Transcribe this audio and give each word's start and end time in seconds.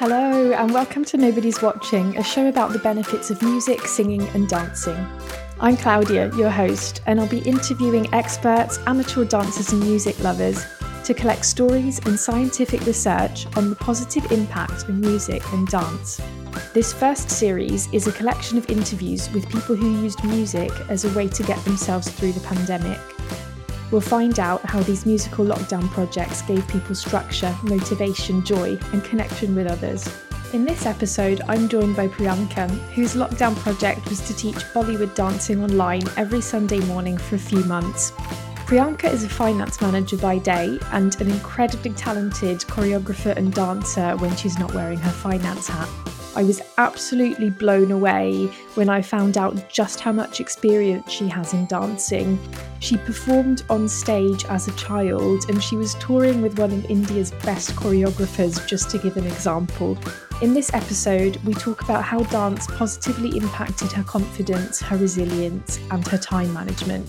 Hello, 0.00 0.50
and 0.52 0.72
welcome 0.72 1.04
to 1.04 1.18
Nobody's 1.18 1.60
Watching, 1.60 2.16
a 2.16 2.24
show 2.24 2.48
about 2.48 2.72
the 2.72 2.78
benefits 2.78 3.30
of 3.30 3.42
music, 3.42 3.82
singing, 3.82 4.22
and 4.28 4.48
dancing. 4.48 4.96
I'm 5.60 5.76
Claudia, 5.76 6.34
your 6.36 6.48
host, 6.48 7.02
and 7.04 7.20
I'll 7.20 7.28
be 7.28 7.40
interviewing 7.40 8.08
experts, 8.14 8.78
amateur 8.86 9.26
dancers, 9.26 9.72
and 9.74 9.82
music 9.82 10.18
lovers 10.20 10.64
to 11.04 11.12
collect 11.12 11.44
stories 11.44 11.98
and 12.06 12.18
scientific 12.18 12.80
research 12.86 13.44
on 13.58 13.68
the 13.68 13.76
positive 13.76 14.32
impact 14.32 14.84
of 14.84 14.96
music 14.96 15.42
and 15.52 15.68
dance. 15.68 16.18
This 16.72 16.94
first 16.94 17.28
series 17.28 17.92
is 17.92 18.06
a 18.06 18.12
collection 18.12 18.56
of 18.56 18.70
interviews 18.70 19.30
with 19.32 19.50
people 19.50 19.76
who 19.76 20.00
used 20.00 20.24
music 20.24 20.70
as 20.88 21.04
a 21.04 21.14
way 21.14 21.28
to 21.28 21.42
get 21.42 21.62
themselves 21.66 22.08
through 22.08 22.32
the 22.32 22.40
pandemic. 22.40 22.98
We'll 23.90 24.00
find 24.00 24.38
out 24.38 24.64
how 24.64 24.82
these 24.82 25.04
musical 25.04 25.44
lockdown 25.44 25.90
projects 25.90 26.42
gave 26.42 26.66
people 26.68 26.94
structure, 26.94 27.54
motivation, 27.64 28.44
joy, 28.44 28.78
and 28.92 29.02
connection 29.02 29.54
with 29.54 29.66
others. 29.66 30.08
In 30.52 30.64
this 30.64 30.86
episode, 30.86 31.40
I'm 31.48 31.68
joined 31.68 31.96
by 31.96 32.08
Priyanka, 32.08 32.68
whose 32.94 33.14
lockdown 33.14 33.56
project 33.56 34.08
was 34.08 34.20
to 34.26 34.34
teach 34.34 34.56
Bollywood 34.74 35.14
dancing 35.14 35.62
online 35.62 36.02
every 36.16 36.40
Sunday 36.40 36.80
morning 36.86 37.18
for 37.18 37.36
a 37.36 37.38
few 37.38 37.64
months. 37.64 38.12
Priyanka 38.66 39.12
is 39.12 39.24
a 39.24 39.28
finance 39.28 39.80
manager 39.80 40.16
by 40.16 40.38
day 40.38 40.78
and 40.92 41.20
an 41.20 41.28
incredibly 41.28 41.92
talented 41.92 42.60
choreographer 42.60 43.36
and 43.36 43.52
dancer 43.52 44.16
when 44.18 44.34
she's 44.36 44.58
not 44.58 44.72
wearing 44.74 44.98
her 44.98 45.10
finance 45.10 45.66
hat. 45.66 45.88
I 46.36 46.44
was 46.44 46.62
absolutely 46.78 47.50
blown 47.50 47.90
away 47.90 48.46
when 48.74 48.88
I 48.88 49.02
found 49.02 49.36
out 49.36 49.68
just 49.68 49.98
how 49.98 50.12
much 50.12 50.38
experience 50.38 51.10
she 51.10 51.26
has 51.28 51.52
in 51.52 51.66
dancing. 51.66 52.38
She 52.78 52.96
performed 52.98 53.64
on 53.68 53.88
stage 53.88 54.44
as 54.44 54.68
a 54.68 54.72
child 54.76 55.44
and 55.48 55.62
she 55.62 55.76
was 55.76 55.94
touring 55.96 56.40
with 56.40 56.56
one 56.56 56.70
of 56.70 56.88
India's 56.88 57.32
best 57.42 57.74
choreographers, 57.74 58.64
just 58.68 58.90
to 58.90 58.98
give 58.98 59.16
an 59.16 59.26
example. 59.26 59.98
In 60.40 60.54
this 60.54 60.72
episode, 60.72 61.36
we 61.44 61.52
talk 61.52 61.82
about 61.82 62.04
how 62.04 62.20
dance 62.24 62.66
positively 62.68 63.36
impacted 63.36 63.90
her 63.92 64.04
confidence, 64.04 64.80
her 64.80 64.96
resilience, 64.96 65.80
and 65.90 66.06
her 66.06 66.18
time 66.18 66.52
management. 66.54 67.06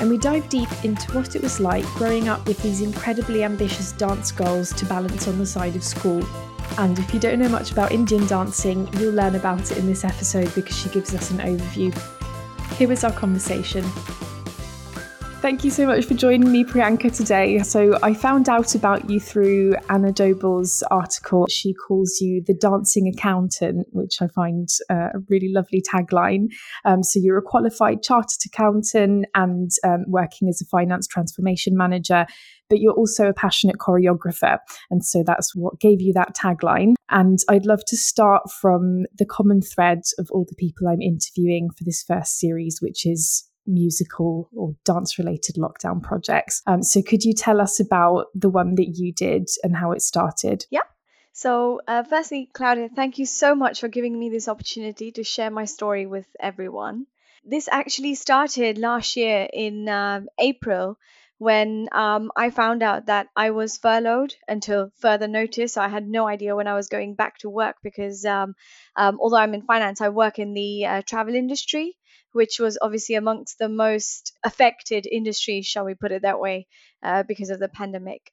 And 0.00 0.08
we 0.08 0.16
dive 0.16 0.48
deep 0.48 0.68
into 0.84 1.10
what 1.12 1.34
it 1.34 1.42
was 1.42 1.58
like 1.58 1.84
growing 1.96 2.28
up 2.28 2.46
with 2.46 2.62
these 2.62 2.80
incredibly 2.82 3.42
ambitious 3.42 3.90
dance 3.92 4.30
goals 4.30 4.72
to 4.74 4.86
balance 4.86 5.26
on 5.26 5.38
the 5.38 5.44
side 5.44 5.74
of 5.74 5.82
school 5.82 6.22
and 6.78 6.98
if 6.98 7.12
you 7.12 7.20
don't 7.20 7.38
know 7.38 7.48
much 7.48 7.72
about 7.72 7.92
Indian 7.92 8.26
dancing, 8.26 8.88
you'll 8.98 9.14
learn 9.14 9.34
about 9.34 9.70
it 9.70 9.78
in 9.78 9.86
this 9.86 10.04
episode 10.04 10.54
because 10.54 10.76
she 10.76 10.88
gives 10.88 11.14
us 11.14 11.30
an 11.30 11.38
overview. 11.38 11.94
Here 12.76 12.88
was 12.88 13.04
our 13.04 13.12
conversation. 13.12 13.84
Thank 15.40 15.64
you 15.64 15.70
so 15.70 15.86
much 15.86 16.04
for 16.04 16.12
joining 16.12 16.52
me, 16.52 16.64
Priyanka, 16.64 17.16
today. 17.16 17.60
So, 17.60 17.98
I 18.02 18.12
found 18.12 18.50
out 18.50 18.74
about 18.74 19.08
you 19.08 19.18
through 19.18 19.74
Anna 19.88 20.12
Doble's 20.12 20.82
article. 20.90 21.46
She 21.48 21.72
calls 21.72 22.20
you 22.20 22.42
the 22.46 22.52
dancing 22.52 23.08
accountant, 23.08 23.86
which 23.92 24.20
I 24.20 24.28
find 24.28 24.68
uh, 24.90 25.08
a 25.14 25.18
really 25.30 25.50
lovely 25.50 25.82
tagline. 25.82 26.48
Um, 26.84 27.02
so, 27.02 27.18
you're 27.22 27.38
a 27.38 27.42
qualified 27.42 28.02
chartered 28.02 28.40
accountant 28.44 29.28
and 29.34 29.70
um, 29.82 30.04
working 30.08 30.50
as 30.50 30.60
a 30.60 30.66
finance 30.66 31.06
transformation 31.06 31.74
manager 31.74 32.26
but 32.70 32.80
you're 32.80 32.94
also 32.94 33.26
a 33.26 33.34
passionate 33.34 33.76
choreographer. 33.76 34.58
And 34.90 35.04
so 35.04 35.22
that's 35.26 35.54
what 35.54 35.80
gave 35.80 36.00
you 36.00 36.14
that 36.14 36.34
tagline. 36.34 36.94
And 37.10 37.40
I'd 37.48 37.66
love 37.66 37.84
to 37.88 37.96
start 37.96 38.50
from 38.50 39.04
the 39.18 39.26
common 39.26 39.60
thread 39.60 40.02
of 40.18 40.30
all 40.30 40.46
the 40.48 40.54
people 40.54 40.88
I'm 40.88 41.02
interviewing 41.02 41.70
for 41.76 41.84
this 41.84 42.02
first 42.02 42.38
series, 42.38 42.78
which 42.80 43.04
is 43.04 43.46
musical 43.66 44.48
or 44.56 44.74
dance 44.84 45.18
related 45.18 45.56
lockdown 45.56 46.02
projects. 46.02 46.62
Um, 46.66 46.82
so, 46.82 47.02
could 47.02 47.24
you 47.24 47.34
tell 47.34 47.60
us 47.60 47.80
about 47.80 48.26
the 48.34 48.48
one 48.48 48.76
that 48.76 48.92
you 48.96 49.12
did 49.12 49.48
and 49.62 49.76
how 49.76 49.92
it 49.92 50.02
started? 50.02 50.64
Yeah. 50.70 50.80
So, 51.32 51.80
uh, 51.86 52.04
firstly, 52.04 52.48
Claudia, 52.52 52.88
thank 52.94 53.18
you 53.18 53.26
so 53.26 53.54
much 53.54 53.80
for 53.80 53.88
giving 53.88 54.18
me 54.18 54.30
this 54.30 54.48
opportunity 54.48 55.12
to 55.12 55.24
share 55.24 55.50
my 55.50 55.64
story 55.64 56.06
with 56.06 56.26
everyone. 56.38 57.06
This 57.44 57.68
actually 57.70 58.14
started 58.14 58.78
last 58.78 59.16
year 59.16 59.48
in 59.52 59.88
uh, 59.88 60.22
April 60.38 60.98
when 61.40 61.88
um, 61.90 62.30
I 62.36 62.50
found 62.50 62.82
out 62.82 63.06
that 63.06 63.28
I 63.34 63.50
was 63.50 63.78
furloughed 63.78 64.34
until 64.46 64.92
further 64.98 65.26
notice. 65.26 65.76
I 65.76 65.88
had 65.88 66.06
no 66.06 66.28
idea 66.28 66.54
when 66.54 66.68
I 66.68 66.74
was 66.74 66.88
going 66.88 67.14
back 67.14 67.38
to 67.38 67.50
work 67.50 67.76
because 67.82 68.24
um, 68.24 68.54
um, 68.94 69.18
although 69.20 69.38
I'm 69.38 69.54
in 69.54 69.62
finance, 69.62 70.00
I 70.00 70.10
work 70.10 70.38
in 70.38 70.54
the 70.54 70.86
uh, 70.86 71.02
travel 71.06 71.34
industry 71.34 71.96
which 72.32 72.58
was 72.60 72.78
obviously 72.80 73.14
amongst 73.14 73.58
the 73.58 73.68
most 73.68 74.32
affected 74.44 75.06
industries, 75.06 75.66
shall 75.66 75.84
we 75.84 75.94
put 75.94 76.12
it 76.12 76.22
that 76.22 76.40
way, 76.40 76.66
uh, 77.02 77.22
because 77.24 77.50
of 77.50 77.58
the 77.58 77.68
pandemic. 77.68 78.32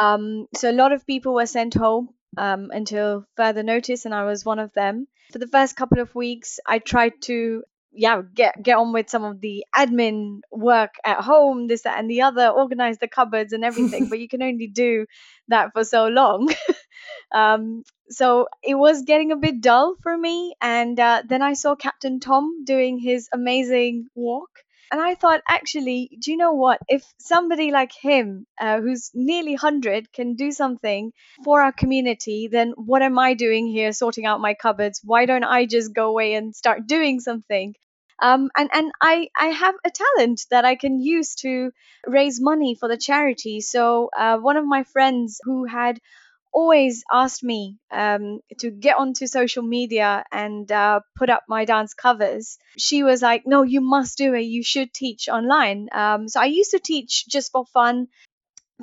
Um, 0.00 0.46
so 0.54 0.70
a 0.70 0.72
lot 0.72 0.92
of 0.92 1.06
people 1.06 1.34
were 1.34 1.46
sent 1.46 1.74
home 1.74 2.10
um, 2.36 2.70
until 2.72 3.26
further 3.36 3.62
notice, 3.62 4.04
and 4.04 4.14
I 4.14 4.24
was 4.24 4.44
one 4.44 4.58
of 4.58 4.72
them. 4.74 5.06
For 5.32 5.38
the 5.38 5.48
first 5.48 5.76
couple 5.76 6.00
of 6.00 6.14
weeks, 6.14 6.60
I 6.66 6.78
tried 6.78 7.14
to 7.22 7.64
yeah 7.94 8.22
get 8.34 8.62
get 8.62 8.76
on 8.76 8.92
with 8.92 9.08
some 9.08 9.24
of 9.24 9.40
the 9.40 9.64
admin 9.76 10.40
work 10.50 10.94
at 11.04 11.20
home 11.20 11.66
this 11.68 11.82
that 11.82 11.98
and 11.98 12.10
the 12.10 12.22
other 12.22 12.48
organize 12.48 12.98
the 12.98 13.08
cupboards 13.08 13.52
and 13.52 13.64
everything 13.64 14.08
but 14.10 14.18
you 14.18 14.28
can 14.28 14.42
only 14.42 14.66
do 14.66 15.06
that 15.48 15.72
for 15.72 15.84
so 15.84 16.08
long 16.08 16.48
um, 17.32 17.84
so 18.08 18.46
it 18.62 18.74
was 18.74 19.02
getting 19.02 19.32
a 19.32 19.36
bit 19.36 19.60
dull 19.60 19.96
for 20.02 20.16
me. 20.16 20.54
And 20.60 20.98
uh, 20.98 21.22
then 21.26 21.42
I 21.42 21.54
saw 21.54 21.74
Captain 21.74 22.20
Tom 22.20 22.64
doing 22.64 22.98
his 22.98 23.28
amazing 23.32 24.08
walk. 24.14 24.50
And 24.92 25.00
I 25.00 25.16
thought, 25.16 25.40
actually, 25.48 26.10
do 26.20 26.30
you 26.30 26.36
know 26.36 26.52
what? 26.52 26.78
If 26.88 27.02
somebody 27.18 27.72
like 27.72 27.90
him, 27.92 28.46
uh, 28.60 28.80
who's 28.80 29.10
nearly 29.12 29.52
100, 29.52 30.12
can 30.12 30.34
do 30.34 30.52
something 30.52 31.12
for 31.42 31.62
our 31.62 31.72
community, 31.72 32.48
then 32.52 32.74
what 32.76 33.02
am 33.02 33.18
I 33.18 33.34
doing 33.34 33.66
here 33.66 33.92
sorting 33.92 34.26
out 34.26 34.40
my 34.40 34.54
cupboards? 34.54 35.00
Why 35.02 35.26
don't 35.26 35.42
I 35.42 35.66
just 35.66 35.94
go 35.94 36.10
away 36.10 36.34
and 36.34 36.54
start 36.54 36.86
doing 36.86 37.18
something? 37.18 37.74
Um, 38.20 38.50
and 38.56 38.70
and 38.72 38.92
I, 39.00 39.28
I 39.38 39.46
have 39.48 39.74
a 39.84 39.90
talent 39.90 40.42
that 40.50 40.64
I 40.64 40.76
can 40.76 41.00
use 41.00 41.34
to 41.36 41.72
raise 42.06 42.40
money 42.40 42.76
for 42.78 42.88
the 42.88 42.96
charity. 42.96 43.60
So 43.60 44.10
uh, 44.16 44.38
one 44.38 44.56
of 44.56 44.64
my 44.66 44.84
friends 44.84 45.40
who 45.44 45.64
had 45.64 45.98
always 46.52 47.02
asked 47.12 47.42
me 47.42 47.78
um, 47.90 48.40
to 48.58 48.70
get 48.70 48.96
onto 48.96 49.26
social 49.26 49.62
media 49.62 50.24
and 50.32 50.70
uh, 50.70 51.00
put 51.16 51.28
up 51.28 51.42
my 51.48 51.64
dance 51.64 51.94
covers. 51.94 52.58
She 52.78 53.02
was 53.02 53.22
like, 53.22 53.42
No, 53.46 53.62
you 53.62 53.80
must 53.80 54.16
do 54.18 54.34
it. 54.34 54.42
You 54.42 54.62
should 54.62 54.92
teach 54.94 55.28
online. 55.28 55.88
Um, 55.92 56.28
so 56.28 56.40
I 56.40 56.46
used 56.46 56.70
to 56.70 56.78
teach 56.78 57.26
just 57.28 57.50
for 57.52 57.64
fun, 57.66 58.08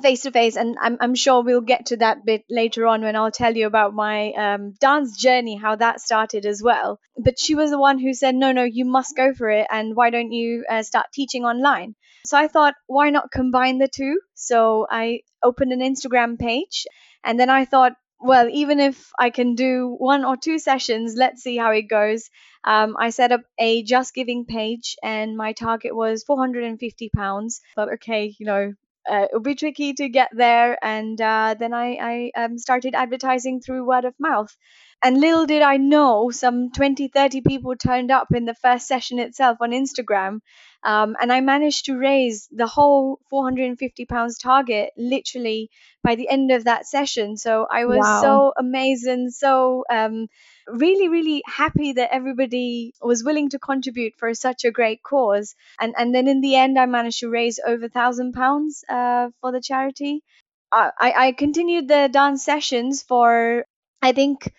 face 0.00 0.22
to 0.22 0.30
face. 0.30 0.56
And 0.56 0.76
I'm, 0.80 0.96
I'm, 1.00 1.14
sure 1.14 1.42
we'll 1.42 1.60
get 1.60 1.86
to 1.86 1.96
that 1.98 2.24
bit 2.24 2.44
later 2.48 2.86
on 2.86 3.02
when 3.02 3.16
I'll 3.16 3.30
tell 3.30 3.54
you 3.56 3.66
about 3.66 3.94
my 3.94 4.32
um, 4.32 4.72
dance 4.80 5.16
journey, 5.16 5.56
how 5.56 5.76
that 5.76 6.00
started 6.00 6.46
as 6.46 6.62
well. 6.62 6.98
But 7.16 7.38
she 7.38 7.54
was 7.54 7.70
the 7.70 7.78
one 7.78 7.98
who 7.98 8.14
said, 8.14 8.34
No, 8.34 8.52
no, 8.52 8.64
you 8.64 8.84
must 8.84 9.16
go 9.16 9.34
for 9.34 9.50
it. 9.50 9.66
And 9.70 9.94
why 9.94 10.10
don't 10.10 10.32
you 10.32 10.64
uh, 10.68 10.82
start 10.82 11.06
teaching 11.12 11.44
online? 11.44 11.94
So 12.24 12.38
I 12.38 12.48
thought, 12.48 12.74
why 12.86 13.10
not 13.10 13.32
combine 13.32 13.78
the 13.78 13.88
two? 13.88 14.20
So 14.34 14.86
I 14.88 15.20
opened 15.42 15.72
an 15.72 15.80
Instagram 15.80 16.38
page 16.38 16.86
and 17.24 17.38
then 17.38 17.50
I 17.50 17.64
thought, 17.64 17.92
well, 18.22 18.48
even 18.48 18.78
if 18.78 19.10
I 19.18 19.30
can 19.30 19.56
do 19.56 19.96
one 19.98 20.24
or 20.24 20.36
two 20.36 20.60
sessions, 20.60 21.14
let's 21.16 21.42
see 21.42 21.56
how 21.56 21.72
it 21.72 21.82
goes. 21.82 22.30
Um, 22.64 22.96
I 22.96 23.10
set 23.10 23.32
up 23.32 23.40
a 23.58 23.82
Just 23.82 24.14
Giving 24.14 24.44
page, 24.44 24.96
and 25.02 25.36
my 25.36 25.52
target 25.52 25.96
was 25.96 26.22
450 26.22 27.10
pounds. 27.14 27.60
But 27.74 27.94
okay, 27.94 28.34
you 28.38 28.46
know, 28.46 28.74
uh, 29.10 29.24
it 29.24 29.30
would 29.32 29.42
be 29.42 29.54
tricky 29.54 29.94
to 29.94 30.08
get 30.08 30.30
there. 30.32 30.78
And 30.82 31.20
uh, 31.20 31.54
then 31.58 31.72
I, 31.74 32.30
I 32.36 32.44
um, 32.44 32.58
started 32.58 32.94
advertising 32.94 33.60
through 33.60 33.86
word 33.86 34.04
of 34.04 34.14
mouth. 34.18 34.56
And 35.04 35.20
little 35.20 35.46
did 35.46 35.62
I 35.62 35.78
know, 35.78 36.30
some 36.30 36.70
20, 36.70 37.08
30 37.08 37.40
people 37.40 37.74
turned 37.74 38.12
up 38.12 38.28
in 38.32 38.44
the 38.44 38.54
first 38.54 38.86
session 38.86 39.18
itself 39.18 39.58
on 39.60 39.72
Instagram. 39.72 40.38
Um, 40.84 41.16
and 41.20 41.32
I 41.32 41.40
managed 41.40 41.86
to 41.86 41.96
raise 41.96 42.48
the 42.52 42.66
whole 42.66 43.20
450 43.30 44.04
pounds 44.06 44.38
target 44.38 44.90
literally 44.96 45.70
by 46.04 46.14
the 46.14 46.28
end 46.28 46.52
of 46.52 46.64
that 46.64 46.86
session. 46.86 47.36
So 47.36 47.66
I 47.70 47.84
was 47.84 47.98
wow. 47.98 48.20
so 48.22 48.52
amazed 48.56 49.06
and 49.06 49.32
so 49.32 49.84
um, 49.90 50.28
really, 50.68 51.08
really 51.08 51.42
happy 51.46 51.92
that 51.94 52.12
everybody 52.14 52.94
was 53.00 53.24
willing 53.24 53.50
to 53.50 53.58
contribute 53.58 54.14
for 54.18 54.34
such 54.34 54.64
a 54.64 54.70
great 54.70 55.02
cause. 55.02 55.54
And 55.80 55.94
and 55.98 56.14
then 56.14 56.28
in 56.28 56.40
the 56.40 56.56
end, 56.56 56.78
I 56.78 56.86
managed 56.86 57.20
to 57.20 57.30
raise 57.30 57.58
over 57.64 57.86
a 57.86 57.88
thousand 57.88 58.32
pounds 58.32 58.84
uh, 58.88 59.30
for 59.40 59.52
the 59.52 59.60
charity. 59.60 60.22
I, 60.72 61.12
I 61.26 61.32
continued 61.32 61.88
the 61.88 62.08
dance 62.12 62.44
sessions 62.44 63.02
for 63.02 63.66
I 64.00 64.12
think 64.12 64.52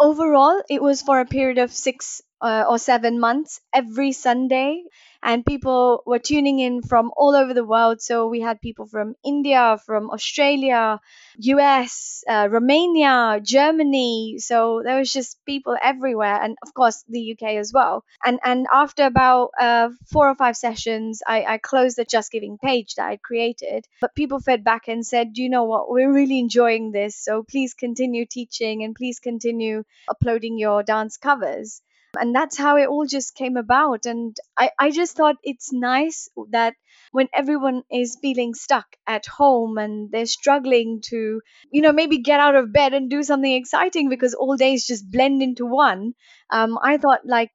overall, 0.00 0.62
it 0.68 0.82
was 0.82 1.02
for 1.02 1.20
a 1.20 1.26
period 1.26 1.58
of 1.58 1.72
six 1.72 2.22
uh, 2.40 2.64
or 2.68 2.78
seven 2.78 3.20
months 3.20 3.60
every 3.72 4.12
Sunday. 4.12 4.84
And 5.22 5.44
people 5.44 6.02
were 6.06 6.18
tuning 6.18 6.58
in 6.58 6.82
from 6.82 7.12
all 7.16 7.34
over 7.36 7.52
the 7.54 7.64
world. 7.64 8.00
So 8.00 8.28
we 8.28 8.40
had 8.40 8.60
people 8.60 8.86
from 8.86 9.14
India, 9.24 9.78
from 9.84 10.10
Australia, 10.10 11.00
US, 11.38 12.24
uh, 12.28 12.48
Romania, 12.50 13.40
Germany. 13.42 14.36
So 14.38 14.82
there 14.84 14.98
was 14.98 15.12
just 15.12 15.44
people 15.44 15.76
everywhere, 15.82 16.40
and 16.42 16.56
of 16.62 16.72
course 16.74 17.04
the 17.08 17.20
UK 17.20 17.56
as 17.56 17.72
well. 17.72 18.04
And 18.24 18.40
and 18.44 18.66
after 18.72 19.04
about 19.04 19.50
uh, 19.60 19.90
four 20.12 20.28
or 20.28 20.34
five 20.34 20.56
sessions, 20.56 21.22
I, 21.26 21.44
I 21.44 21.58
closed 21.58 21.96
the 21.96 22.04
Just 22.04 22.32
Giving 22.32 22.58
page 22.58 22.94
that 22.94 23.06
I 23.08 23.16
created. 23.16 23.86
But 24.00 24.14
people 24.14 24.40
fed 24.40 24.64
back 24.64 24.88
and 24.88 25.06
said, 25.06 25.32
"Do 25.34 25.42
you 25.42 25.48
know 25.50 25.64
what, 25.64 25.90
we're 25.90 26.12
really 26.12 26.38
enjoying 26.38 26.92
this. 26.92 27.16
So 27.16 27.42
please 27.42 27.74
continue 27.74 28.26
teaching 28.26 28.82
and 28.84 28.94
please 28.94 29.18
continue 29.20 29.84
uploading 30.08 30.58
your 30.58 30.82
dance 30.82 31.16
covers 31.16 31.82
and 32.18 32.34
that's 32.34 32.56
how 32.56 32.76
it 32.76 32.88
all 32.88 33.06
just 33.06 33.34
came 33.34 33.56
about. 33.56 34.06
And 34.06 34.36
I, 34.56 34.70
I 34.78 34.90
just 34.90 35.16
thought 35.16 35.36
it's 35.42 35.72
nice 35.72 36.28
that 36.50 36.74
when 37.12 37.28
everyone 37.34 37.82
is 37.90 38.18
feeling 38.20 38.54
stuck 38.54 38.86
at 39.06 39.26
home 39.26 39.78
and 39.78 40.10
they're 40.10 40.26
struggling 40.26 41.00
to 41.06 41.40
you 41.72 41.82
know 41.82 41.92
maybe 41.92 42.18
get 42.18 42.40
out 42.40 42.54
of 42.54 42.72
bed 42.72 42.94
and 42.94 43.10
do 43.10 43.22
something 43.22 43.52
exciting 43.52 44.08
because 44.08 44.34
all 44.34 44.56
days 44.56 44.86
just 44.86 45.10
blend 45.10 45.42
into 45.42 45.66
one 45.66 46.12
um, 46.50 46.78
i 46.82 46.96
thought 46.98 47.20
like 47.26 47.50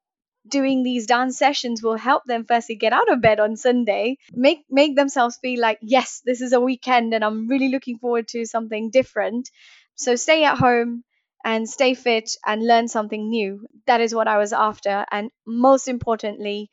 doing 0.48 0.82
these 0.82 1.06
dance 1.06 1.36
sessions 1.38 1.82
will 1.82 1.96
help 1.96 2.22
them 2.24 2.44
firstly 2.44 2.76
get 2.76 2.92
out 2.92 3.10
of 3.10 3.20
bed 3.20 3.40
on 3.40 3.56
sunday 3.56 4.16
make 4.32 4.60
make 4.70 4.94
themselves 4.94 5.38
feel 5.42 5.60
like 5.60 5.78
yes 5.82 6.22
this 6.24 6.40
is 6.40 6.52
a 6.52 6.60
weekend 6.60 7.12
and 7.14 7.24
i'm 7.24 7.48
really 7.48 7.68
looking 7.68 7.98
forward 7.98 8.28
to 8.28 8.44
something 8.44 8.90
different. 8.90 9.50
So 9.98 10.14
stay 10.14 10.44
at 10.44 10.58
home 10.58 11.04
and 11.46 11.68
stay 11.68 11.94
fit 11.94 12.32
and 12.44 12.66
learn 12.66 12.88
something 12.88 13.30
new. 13.30 13.64
That 13.86 14.00
is 14.00 14.12
what 14.12 14.26
I 14.26 14.36
was 14.36 14.52
after. 14.52 15.06
And 15.12 15.30
most 15.46 15.86
importantly, 15.86 16.70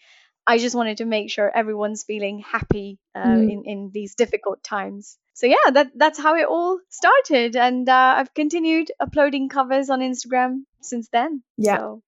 I 0.47 0.57
just 0.57 0.75
wanted 0.75 0.97
to 0.97 1.05
make 1.05 1.29
sure 1.29 1.55
everyone's 1.55 2.03
feeling 2.03 2.43
happy 2.45 2.99
uh, 3.15 3.23
mm. 3.23 3.51
in, 3.51 3.63
in 3.65 3.91
these 3.93 4.15
difficult 4.15 4.63
times. 4.63 5.17
So 5.35 5.45
yeah, 5.45 5.71
that 5.71 5.91
that's 5.95 6.19
how 6.19 6.35
it 6.35 6.47
all 6.47 6.79
started, 6.89 7.55
and 7.55 7.89
uh, 7.89 8.15
I've 8.17 8.33
continued 8.35 8.91
uploading 8.99 9.49
covers 9.49 9.89
on 9.89 9.99
Instagram 9.99 10.61
since 10.81 11.07
then. 11.11 11.41
Yeah. 11.57 11.77
So. 11.77 12.01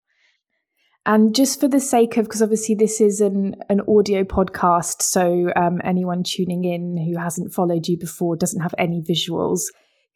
And 1.04 1.34
just 1.34 1.60
for 1.60 1.68
the 1.68 1.80
sake 1.80 2.16
of, 2.16 2.24
because 2.26 2.42
obviously 2.42 2.74
this 2.74 3.00
is 3.00 3.20
an, 3.20 3.56
an 3.68 3.80
audio 3.88 4.24
podcast, 4.24 5.02
so 5.02 5.50
um, 5.56 5.80
anyone 5.84 6.24
tuning 6.24 6.64
in 6.64 6.96
who 6.96 7.20
hasn't 7.20 7.52
followed 7.52 7.86
you 7.88 7.96
before 7.96 8.36
doesn't 8.36 8.60
have 8.60 8.74
any 8.76 9.02
visuals. 9.02 9.62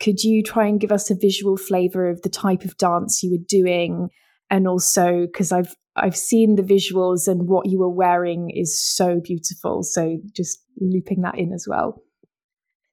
Could 0.01 0.23
you 0.23 0.43
try 0.43 0.67
and 0.67 0.81
give 0.81 0.93
us 0.93 1.11
a 1.11 1.15
visual 1.15 1.57
flavor 1.57 2.09
of 2.09 2.23
the 2.23 2.29
type 2.29 2.65
of 2.65 2.77
dance 2.77 3.23
you 3.23 3.33
were 3.33 3.45
doing? 3.47 4.09
And 4.51 4.67
also, 4.67 5.27
because 5.27 5.53
I've 5.53 5.75
I've 5.97 6.17
seen 6.17 6.57
the 6.57 6.63
visuals 6.63 7.29
and 7.29 7.49
what 7.49 7.69
you 7.69 7.79
were 7.79 7.91
wearing 7.91 8.51
is 8.51 8.81
so 8.81 9.21
beautiful. 9.23 9.83
So 9.83 10.19
just 10.35 10.63
looping 10.81 11.23
that 11.23 11.39
in 11.39 11.53
as 11.53 11.67
well. 11.69 12.03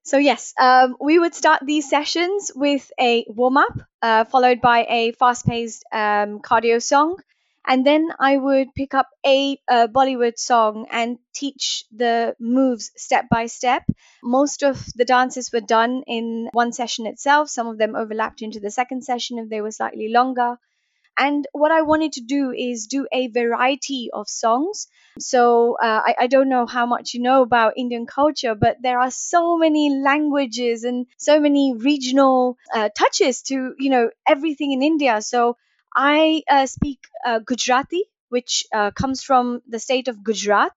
So 0.02 0.16
yes, 0.16 0.54
um, 0.58 0.96
we 1.00 1.18
would 1.18 1.34
start 1.34 1.60
these 1.64 1.88
sessions 1.88 2.50
with 2.54 2.90
a 2.98 3.26
warm 3.28 3.58
up, 3.58 3.78
uh, 4.00 4.24
followed 4.24 4.60
by 4.60 4.86
a 4.88 5.12
fast 5.12 5.46
paced 5.46 5.84
um, 5.92 6.40
cardio 6.40 6.82
song, 6.82 7.16
and 7.68 7.86
then 7.86 8.08
I 8.18 8.38
would 8.38 8.74
pick 8.74 8.94
up 8.94 9.10
a, 9.26 9.60
a, 9.68 9.88
Bollywood 9.88 10.38
song 10.38 10.86
and 10.90 11.18
teach 11.34 11.84
the 11.94 12.34
moves 12.40 12.90
step 12.96 13.26
by 13.30 13.44
step. 13.44 13.82
Most 14.22 14.62
of 14.62 14.82
the 14.96 15.04
dances 15.04 15.50
were 15.52 15.60
done 15.60 16.02
in 16.06 16.48
one 16.52 16.72
session 16.72 17.06
itself. 17.06 17.50
Some 17.50 17.66
of 17.66 17.76
them 17.76 17.94
overlapped 17.94 18.40
into 18.40 18.58
the 18.58 18.70
second 18.70 19.04
session 19.04 19.38
if 19.38 19.50
they 19.50 19.60
were 19.60 19.70
slightly 19.70 20.08
longer. 20.08 20.56
And 21.18 21.46
what 21.52 21.70
I 21.70 21.82
wanted 21.82 22.12
to 22.12 22.22
do 22.22 22.52
is 22.52 22.86
do 22.86 23.06
a 23.12 23.26
variety 23.28 24.08
of 24.14 24.28
songs. 24.28 24.86
So 25.18 25.76
uh, 25.82 26.00
I, 26.06 26.14
I, 26.20 26.26
don't 26.28 26.48
know 26.48 26.64
how 26.64 26.86
much 26.86 27.12
you 27.12 27.20
know 27.20 27.42
about 27.42 27.76
Indian 27.76 28.06
culture, 28.06 28.54
but 28.54 28.76
there 28.80 29.00
are 29.00 29.10
so 29.10 29.58
many 29.58 29.90
languages 29.90 30.84
and 30.84 31.06
so 31.18 31.40
many 31.40 31.74
regional 31.76 32.56
uh, 32.72 32.88
touches 32.96 33.42
to 33.42 33.74
you 33.78 33.90
know 33.90 34.10
everything 34.28 34.70
in 34.70 34.80
India. 34.80 35.20
So 35.20 35.56
I 36.00 36.44
uh, 36.48 36.66
speak 36.66 37.00
uh, 37.26 37.40
Gujarati, 37.40 38.04
which 38.28 38.64
uh, 38.72 38.92
comes 38.92 39.24
from 39.24 39.62
the 39.68 39.80
state 39.80 40.06
of 40.06 40.22
Gujarat. 40.22 40.70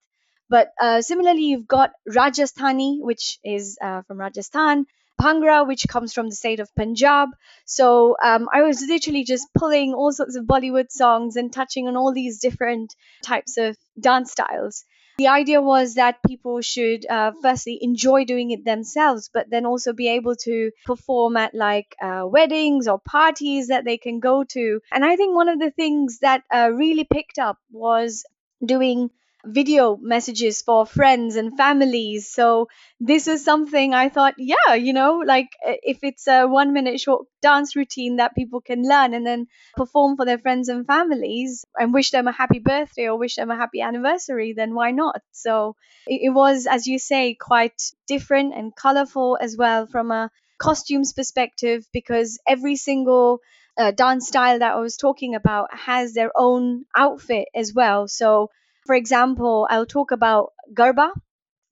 But 0.49 0.71
uh, 0.81 1.01
similarly, 1.03 1.43
you've 1.43 1.67
got 1.67 1.91
Rajasthani, 2.09 3.01
which 3.01 3.37
is 3.43 3.77
uh, 3.79 4.01
from 4.01 4.17
Rajasthan, 4.17 4.87
Bhangra, 5.21 5.67
which 5.67 5.87
comes 5.87 6.11
from 6.11 6.27
the 6.29 6.35
state 6.35 6.59
of 6.59 6.73
Punjab. 6.75 7.29
So 7.65 8.17
um, 8.23 8.49
I 8.51 8.63
was 8.63 8.81
literally 8.81 9.23
just 9.23 9.47
pulling 9.53 9.93
all 9.93 10.11
sorts 10.11 10.35
of 10.35 10.45
Bollywood 10.45 10.89
songs 10.89 11.35
and 11.35 11.53
touching 11.53 11.87
on 11.87 11.95
all 11.95 12.13
these 12.13 12.39
different 12.39 12.95
types 13.23 13.57
of 13.57 13.77
dance 13.99 14.31
styles 14.31 14.85
the 15.21 15.27
idea 15.27 15.61
was 15.61 15.93
that 15.95 16.23
people 16.27 16.61
should 16.61 17.05
uh, 17.07 17.31
firstly 17.43 17.77
enjoy 17.79 18.25
doing 18.25 18.49
it 18.49 18.65
themselves, 18.65 19.29
but 19.31 19.51
then 19.51 19.67
also 19.67 19.93
be 19.93 20.07
able 20.09 20.35
to 20.35 20.71
perform 20.83 21.37
at 21.37 21.53
like 21.53 21.95
uh, 22.01 22.23
weddings 22.25 22.87
or 22.87 22.97
parties 22.97 23.67
that 23.67 23.85
they 23.85 23.99
can 23.99 24.19
go 24.19 24.43
to. 24.43 24.79
And 24.91 25.05
I 25.05 25.15
think 25.15 25.35
one 25.35 25.47
of 25.47 25.59
the 25.59 25.69
things 25.69 26.17
that 26.21 26.41
uh, 26.51 26.71
really 26.73 27.03
picked 27.03 27.37
up 27.37 27.59
was 27.71 28.25
doing 28.65 29.11
video 29.45 29.97
messages 29.97 30.61
for 30.61 30.85
friends 30.85 31.35
and 31.35 31.57
families. 31.57 32.29
So 32.29 32.67
this 32.99 33.27
is 33.27 33.43
something 33.43 33.93
I 33.93 34.09
thought, 34.09 34.35
yeah, 34.37 34.73
you 34.75 34.93
know, 34.93 35.21
like 35.25 35.49
if 35.63 35.99
it's 36.03 36.27
a 36.27 36.45
one 36.47 36.73
minute 36.73 36.99
short 36.99 37.25
dance 37.41 37.75
routine 37.75 38.17
that 38.17 38.35
people 38.35 38.61
can 38.61 38.83
learn 38.87 39.13
and 39.13 39.25
then 39.25 39.47
perform 39.75 40.15
for 40.17 40.25
their 40.25 40.37
friends 40.37 40.69
and 40.69 40.85
families 40.85 41.65
and 41.77 41.93
wish 41.93 42.11
them 42.11 42.27
a 42.27 42.31
happy 42.31 42.59
birthday 42.59 43.07
or 43.07 43.17
wish 43.17 43.35
them 43.35 43.51
a 43.51 43.55
happy 43.55 43.81
anniversary, 43.81 44.53
then 44.53 44.73
why 44.75 44.91
not? 44.91 45.21
So 45.31 45.75
it, 46.05 46.33
was, 46.33 46.67
as 46.67 46.87
you 46.87 46.99
say, 46.99 47.33
quite 47.35 47.81
different 48.07 48.53
and 48.53 48.75
colorful 48.75 49.37
as 49.41 49.57
well 49.57 49.87
from 49.87 50.11
a 50.11 50.29
costumes 50.59 51.13
perspective 51.13 51.85
because 51.91 52.39
every 52.47 52.75
single 52.75 53.39
uh, 53.77 53.91
dance 53.91 54.27
style 54.27 54.59
that 54.59 54.73
I 54.73 54.79
was 54.79 54.97
talking 54.97 55.35
about 55.35 55.73
has 55.75 56.13
their 56.13 56.31
own 56.35 56.85
outfit 56.95 57.47
as 57.55 57.73
well. 57.73 58.07
So 58.07 58.49
for 58.85 58.95
example, 58.95 59.67
I'll 59.69 59.85
talk 59.85 60.11
about 60.11 60.53
Garba. 60.73 61.11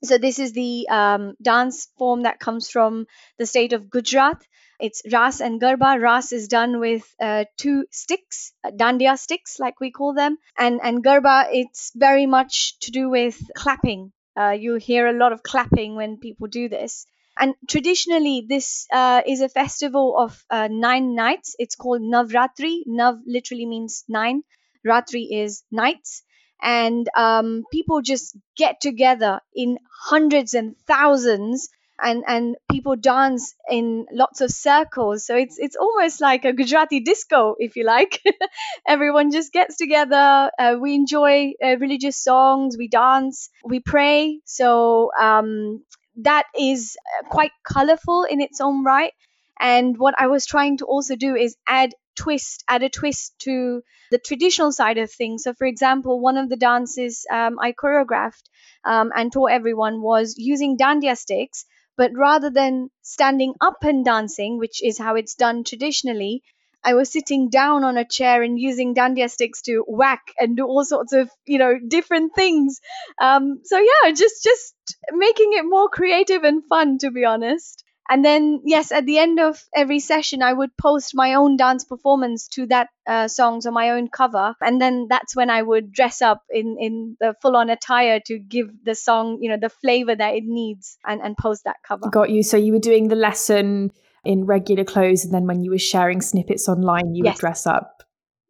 So 0.04 0.18
this 0.18 0.40
is 0.40 0.54
the 0.54 0.88
um, 0.90 1.36
dance 1.42 1.88
form 1.98 2.24
that 2.24 2.40
comes 2.40 2.70
from 2.70 3.06
the 3.38 3.46
state 3.46 3.74
of 3.74 3.90
Gujarat. 3.90 4.42
It's 4.80 5.02
Ras 5.12 5.42
and 5.42 5.60
Garba. 5.60 6.02
Ras 6.02 6.32
is 6.32 6.48
done 6.48 6.80
with 6.80 7.04
uh, 7.20 7.44
two 7.58 7.86
sticks, 7.92 8.54
uh, 8.64 8.72
dandiya 8.72 9.18
sticks, 9.18 9.60
like 9.60 9.82
we 9.82 9.92
call 9.92 10.14
them, 10.14 10.38
and 10.58 10.80
and 10.82 11.04
Garba 11.04 11.48
it's 11.52 11.92
very 11.94 12.26
much 12.28 12.80
to 12.80 12.92
do 12.92 13.10
with 13.10 13.38
clapping. 13.58 14.14
Uh, 14.38 14.52
you'll 14.52 14.80
hear 14.80 15.08
a 15.08 15.18
lot 15.20 15.34
of 15.34 15.44
clapping 15.44 15.96
when 15.96 16.18
people 16.18 16.48
do 16.48 16.70
this. 16.70 17.06
And 17.38 17.56
traditionally, 17.68 18.46
this 18.48 18.88
uh, 18.94 19.22
is 19.26 19.42
a 19.42 19.50
festival 19.50 20.18
of 20.18 20.46
uh, 20.50 20.70
nine 20.72 21.14
nights. 21.16 21.56
It's 21.60 21.76
called 21.76 22.02
Navratri. 22.02 22.84
Nav 22.86 23.18
literally 23.26 23.66
means 23.66 24.06
nine. 24.08 24.44
Ratri 24.88 25.28
is 25.30 25.64
nights 25.72 26.24
and 26.62 27.08
um, 27.16 27.64
people 27.72 28.02
just 28.02 28.36
get 28.58 28.82
together 28.82 29.42
in 29.56 29.78
hundreds 30.10 30.54
and 30.54 30.76
thousands 30.88 31.70
and 32.02 32.24
and 32.28 32.56
people 32.72 32.96
dance 32.96 33.54
in 33.70 34.06
lots 34.12 34.40
of 34.42 34.50
circles. 34.52 35.26
So 35.26 35.36
it's 35.36 35.58
it's 35.60 35.76
almost 35.76 36.22
like 36.22 36.46
a 36.46 36.54
gujarati 36.54 37.02
disco 37.02 37.56
if 37.60 37.76
you 37.76 37.84
like. 37.86 38.22
Everyone 38.88 39.32
just 39.32 39.52
gets 39.52 39.78
together 39.78 40.52
uh, 40.58 40.76
we 40.80 40.96
enjoy 40.96 41.54
uh, 41.64 41.78
religious 41.78 42.18
songs 42.24 42.78
we 42.78 42.88
dance 42.88 43.50
we 43.64 43.80
pray. 43.80 44.40
So 44.46 45.12
um, 45.20 45.84
that 46.18 46.44
is 46.58 46.98
uh, 47.20 47.28
quite 47.30 47.52
colorful 47.64 48.24
in 48.24 48.42
its 48.42 48.62
own 48.62 48.84
right. 48.84 49.14
And 49.62 49.98
what 49.98 50.16
i 50.18 50.28
was 50.28 50.46
trying 50.46 50.78
to 50.78 50.86
also 50.86 51.16
do 51.18 51.36
is 51.36 51.58
add 51.68 51.94
twist, 52.20 52.64
add 52.68 52.84
a 52.84 52.90
twist 52.90 53.34
to 53.40 53.82
the 54.12 54.20
traditional 54.20 54.72
side 54.72 54.98
of 54.98 55.12
things. 55.12 55.44
So, 55.44 55.54
for 55.54 55.68
example, 55.68 56.20
one 56.20 56.38
of 56.38 56.50
the 56.50 56.58
dances 56.58 57.26
um, 57.32 57.60
I 57.60 57.74
choreographed 57.74 58.46
um, 58.84 59.12
and 59.16 59.32
taught 59.32 59.52
everyone 59.52 60.02
was 60.02 60.36
using 60.38 60.78
dandiya 60.78 61.18
sticks, 61.18 61.66
but 61.98 62.12
rather 62.16 62.50
than 62.50 62.90
standing 63.02 63.54
up 63.62 63.84
and 63.84 64.06
dancing, 64.06 64.58
which 64.58 64.84
is 64.84 64.98
how 64.98 65.16
it's 65.16 65.36
done 65.36 65.64
traditionally, 65.64 66.44
I 66.84 66.94
was 66.94 67.12
sitting 67.12 67.50
down 67.50 67.84
on 67.84 67.98
a 67.98 68.08
chair 68.08 68.42
and 68.42 68.58
using 68.60 68.96
dandiya 68.96 69.30
sticks 69.30 69.62
to 69.64 69.84
whack 69.88 70.22
and 70.40 70.56
do 70.56 70.66
all 70.66 70.86
sorts 70.86 71.14
of, 71.14 71.30
you 71.46 71.58
know, 71.58 71.74
different 71.86 72.36
things. 72.36 72.80
Um, 73.22 73.60
so 73.64 73.78
yeah, 73.78 74.12
just 74.12 74.44
just 74.44 74.74
making 75.12 75.54
it 75.54 75.66
more 75.66 75.90
creative 75.90 76.44
and 76.44 76.64
fun, 76.70 76.98
to 77.00 77.12
be 77.12 77.26
honest. 77.26 77.84
And 78.10 78.26
then, 78.26 78.62
yes, 78.66 78.92
at 78.92 79.06
the 79.06 79.20
end 79.20 79.40
of 79.40 79.62
every 79.76 80.00
session, 80.00 80.42
I 80.42 80.52
would 80.52 80.76
post 80.76 81.14
my 81.14 81.36
own 81.36 81.58
dance 81.58 81.84
performance 81.84 82.48
to 82.50 82.66
that 82.68 82.90
uh, 83.08 83.28
songs 83.28 83.68
on 83.68 83.74
my 83.74 83.92
own 83.92 84.08
cover. 84.08 84.56
And 84.62 84.82
then 84.82 85.06
that's 85.08 85.36
when 85.36 85.52
I 85.52 85.62
would 85.62 85.92
dress 85.92 86.22
up 86.22 86.42
in, 86.50 86.78
in 86.80 87.18
the 87.20 87.36
full 87.40 87.56
on 87.56 87.70
attire 87.70 88.20
to 88.26 88.40
give 88.40 88.70
the 88.84 88.96
song, 88.96 89.38
you 89.42 89.50
know, 89.50 89.58
the 89.62 89.70
flavor 89.70 90.16
that 90.16 90.34
it 90.34 90.44
needs 90.44 90.98
and, 91.06 91.22
and 91.22 91.38
post 91.38 91.66
that 91.66 91.78
cover. 91.88 92.10
Got 92.10 92.32
you. 92.32 92.42
So 92.42 92.58
you 92.58 92.74
were 92.74 92.80
doing 92.80 93.10
the 93.10 93.16
lesson 93.16 93.92
in 94.26 94.46
regular 94.46 94.84
clothes. 94.84 95.24
And 95.24 95.34
then 95.34 95.46
when 95.46 95.62
you 95.62 95.70
were 95.70 95.78
sharing 95.78 96.22
snippets 96.22 96.68
online, 96.68 97.14
you 97.14 97.24
yes. 97.24 97.36
would 97.36 97.40
dress 97.40 97.68
up 97.68 98.04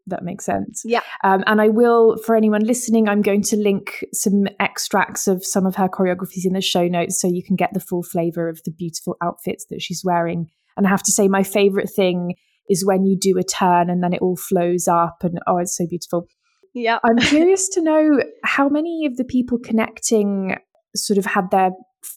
that 0.09 0.23
makes 0.23 0.45
sense. 0.45 0.81
Yeah. 0.85 1.01
Um, 1.23 1.43
and 1.47 1.61
I 1.61 1.69
will, 1.69 2.17
for 2.25 2.35
anyone 2.35 2.63
listening, 2.63 3.07
I'm 3.07 3.21
going 3.21 3.43
to 3.43 3.55
link 3.55 4.05
some 4.13 4.47
extracts 4.59 5.27
of 5.27 5.45
some 5.45 5.65
of 5.65 5.75
her 5.75 5.87
choreographies 5.87 6.45
in 6.45 6.53
the 6.53 6.61
show 6.61 6.87
notes 6.87 7.19
so 7.19 7.27
you 7.27 7.43
can 7.43 7.55
get 7.55 7.73
the 7.73 7.79
full 7.79 8.03
flavor 8.03 8.49
of 8.49 8.61
the 8.65 8.71
beautiful 8.71 9.15
outfits 9.23 9.65
that 9.69 9.81
she's 9.81 10.03
wearing. 10.03 10.49
And 10.77 10.85
I 10.85 10.89
have 10.89 11.03
to 11.03 11.11
say, 11.11 11.27
my 11.27 11.43
favorite 11.43 11.89
thing 11.89 12.35
is 12.69 12.85
when 12.85 13.05
you 13.05 13.17
do 13.19 13.37
a 13.37 13.43
turn 13.43 13.89
and 13.89 14.03
then 14.03 14.13
it 14.13 14.21
all 14.21 14.37
flows 14.37 14.87
up 14.87 15.23
and 15.23 15.39
oh, 15.47 15.57
it's 15.57 15.75
so 15.75 15.85
beautiful. 15.87 16.27
Yeah. 16.73 16.99
I'm 17.03 17.17
curious 17.25 17.67
to 17.69 17.81
know 17.81 18.21
how 18.43 18.69
many 18.69 19.05
of 19.05 19.17
the 19.17 19.23
people 19.23 19.57
connecting 19.57 20.55
sort 20.95 21.17
of 21.17 21.25
had 21.25 21.51
their 21.51 21.71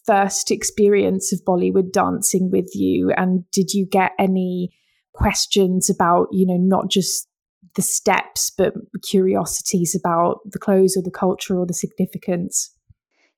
first 0.05 0.51
experience 0.51 1.33
of 1.33 1.41
Bollywood 1.45 1.91
dancing 1.91 2.49
with 2.51 2.73
you 2.73 3.11
and 3.17 3.43
did 3.51 3.73
you 3.73 3.85
get 3.85 4.11
any 4.17 4.69
questions 5.13 5.89
about, 5.89 6.27
you 6.31 6.45
know, 6.47 6.57
not 6.57 6.89
just 6.89 7.27
the 7.75 7.81
steps, 7.81 8.51
but 8.51 8.73
curiosities 9.01 9.95
about 9.95 10.39
the 10.45 10.59
clothes 10.59 10.95
or 10.97 11.01
the 11.01 11.11
culture 11.11 11.57
or 11.57 11.65
the 11.65 11.73
significance? 11.73 12.71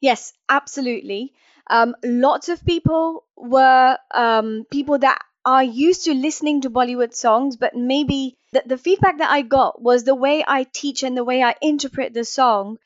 Yes, 0.01 0.33
absolutely. 0.49 1.33
Um, 1.69 1.95
lots 2.03 2.49
of 2.49 2.63
people 2.65 3.25
were 3.35 3.97
um, 4.13 4.65
people 4.69 4.99
that 4.99 5.19
are 5.45 5.63
used 5.63 6.05
to 6.05 6.13
listening 6.13 6.61
to 6.61 6.69
Bollywood 6.69 7.13
songs, 7.13 7.55
but 7.55 7.75
maybe 7.75 8.37
the, 8.51 8.63
the 8.65 8.77
feedback 8.77 9.19
that 9.19 9.29
I 9.29 9.41
got 9.41 9.81
was 9.81 10.03
the 10.03 10.15
way 10.15 10.43
I 10.45 10.63
teach 10.63 11.03
and 11.03 11.15
the 11.15 11.23
way 11.23 11.43
I 11.43 11.55
interpret 11.61 12.13
the 12.13 12.25
song 12.25 12.77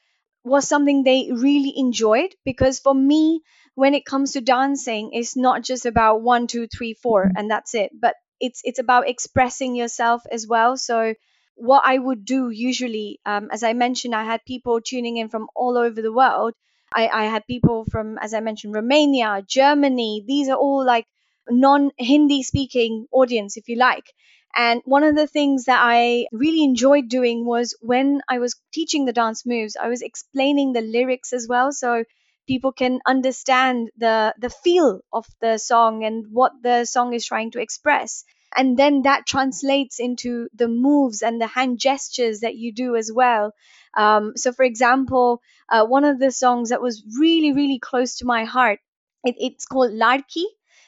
was 0.44 0.68
something 0.68 1.04
they 1.04 1.30
really 1.32 1.74
enjoyed 1.76 2.36
because 2.46 2.80
for 2.80 2.94
me, 2.94 3.42
when 3.76 3.94
it 3.94 4.06
comes 4.06 4.34
to 4.34 4.42
dancing, 4.42 5.12
it's 5.14 5.38
not 5.38 5.64
just 5.64 5.86
about 5.86 6.22
one, 6.22 6.48
two, 6.48 6.68
three, 6.68 6.94
four, 6.94 7.32
and 7.36 7.50
that's 7.50 7.74
it. 7.76 7.92
But 7.98 8.16
it's 8.40 8.62
it's 8.64 8.80
about 8.80 9.08
expressing 9.08 9.76
yourself 9.76 10.24
as 10.32 10.48
well. 10.48 10.76
So 10.76 11.14
what 11.60 11.84
I 11.86 11.98
would 11.98 12.26
do 12.26 12.50
usually, 12.50 13.20
um, 13.26 13.50
as 13.52 13.64
I 13.64 13.74
mentioned, 13.74 14.16
I 14.16 14.24
had 14.24 14.44
people 14.46 14.82
tuning 14.82 15.18
in 15.18 15.30
from 15.30 15.48
all 15.56 15.78
over 15.78 16.02
the 16.02 16.12
world. 16.14 16.54
I, 16.94 17.08
I 17.08 17.26
had 17.26 17.46
people 17.46 17.86
from, 17.92 18.18
as 18.18 18.34
I 18.34 18.40
mentioned, 18.40 18.74
Romania, 18.74 19.44
Germany. 19.48 20.24
These 20.28 20.50
are 20.50 20.58
all 20.58 20.86
like 20.86 21.06
non-Hindi 21.50 22.44
speaking 22.44 23.08
audience, 23.12 23.58
if 23.58 23.68
you 23.70 23.76
like. 23.76 24.12
And 24.56 24.82
one 24.86 25.04
of 25.04 25.16
the 25.16 25.28
things 25.28 25.66
that 25.66 25.80
I 25.82 26.28
really 26.32 26.64
enjoyed 26.64 27.08
doing 27.10 27.46
was 27.46 27.76
when 27.82 28.22
I 28.28 28.40
was 28.40 28.56
teaching 28.74 29.06
the 29.06 29.14
dance 29.14 29.46
moves, 29.46 29.76
I 29.76 29.90
was 29.90 30.02
explaining 30.02 30.74
the 30.74 30.82
lyrics 30.82 31.34
as 31.34 31.48
well. 31.48 31.72
So 31.72 32.04
people 32.48 32.72
can 32.72 33.00
understand 33.06 33.92
the 33.98 34.34
the 34.40 34.50
feel 34.50 35.02
of 35.14 35.26
the 35.40 35.58
song 35.60 36.04
and 36.04 36.26
what 36.32 36.52
the 36.64 36.86
song 36.86 37.14
is 37.14 37.26
trying 37.26 37.52
to 37.52 37.62
express 37.62 38.24
and 38.56 38.78
then 38.78 39.04
that 39.04 39.26
translates 39.26 40.00
into 40.00 40.50
the 40.54 40.68
moves 40.68 41.22
and 41.22 41.42
the 41.42 41.48
hand 41.48 41.80
gestures 41.80 42.42
that 42.42 42.56
you 42.56 42.72
do 42.74 42.96
as 42.96 43.12
well. 43.12 43.54
Um, 43.96 44.34
so 44.36 44.52
for 44.52 44.64
example 44.64 45.42
uh, 45.70 45.86
one 45.86 46.06
of 46.06 46.20
the 46.20 46.32
songs 46.32 46.70
that 46.70 46.82
was 46.82 47.04
really 47.20 47.54
really 47.54 47.80
close 47.80 48.18
to 48.18 48.26
my 48.26 48.46
heart 48.46 48.80
it, 49.24 49.36
it's 49.40 49.66
called 49.66 49.92
larki. 49.92 50.46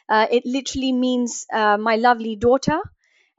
Uh, 0.10 0.28
it 0.30 0.46
literally 0.46 0.92
means 0.92 1.46
uh, 1.52 1.78
my 1.78 1.96
lovely 1.96 2.36
daughter. 2.36 2.80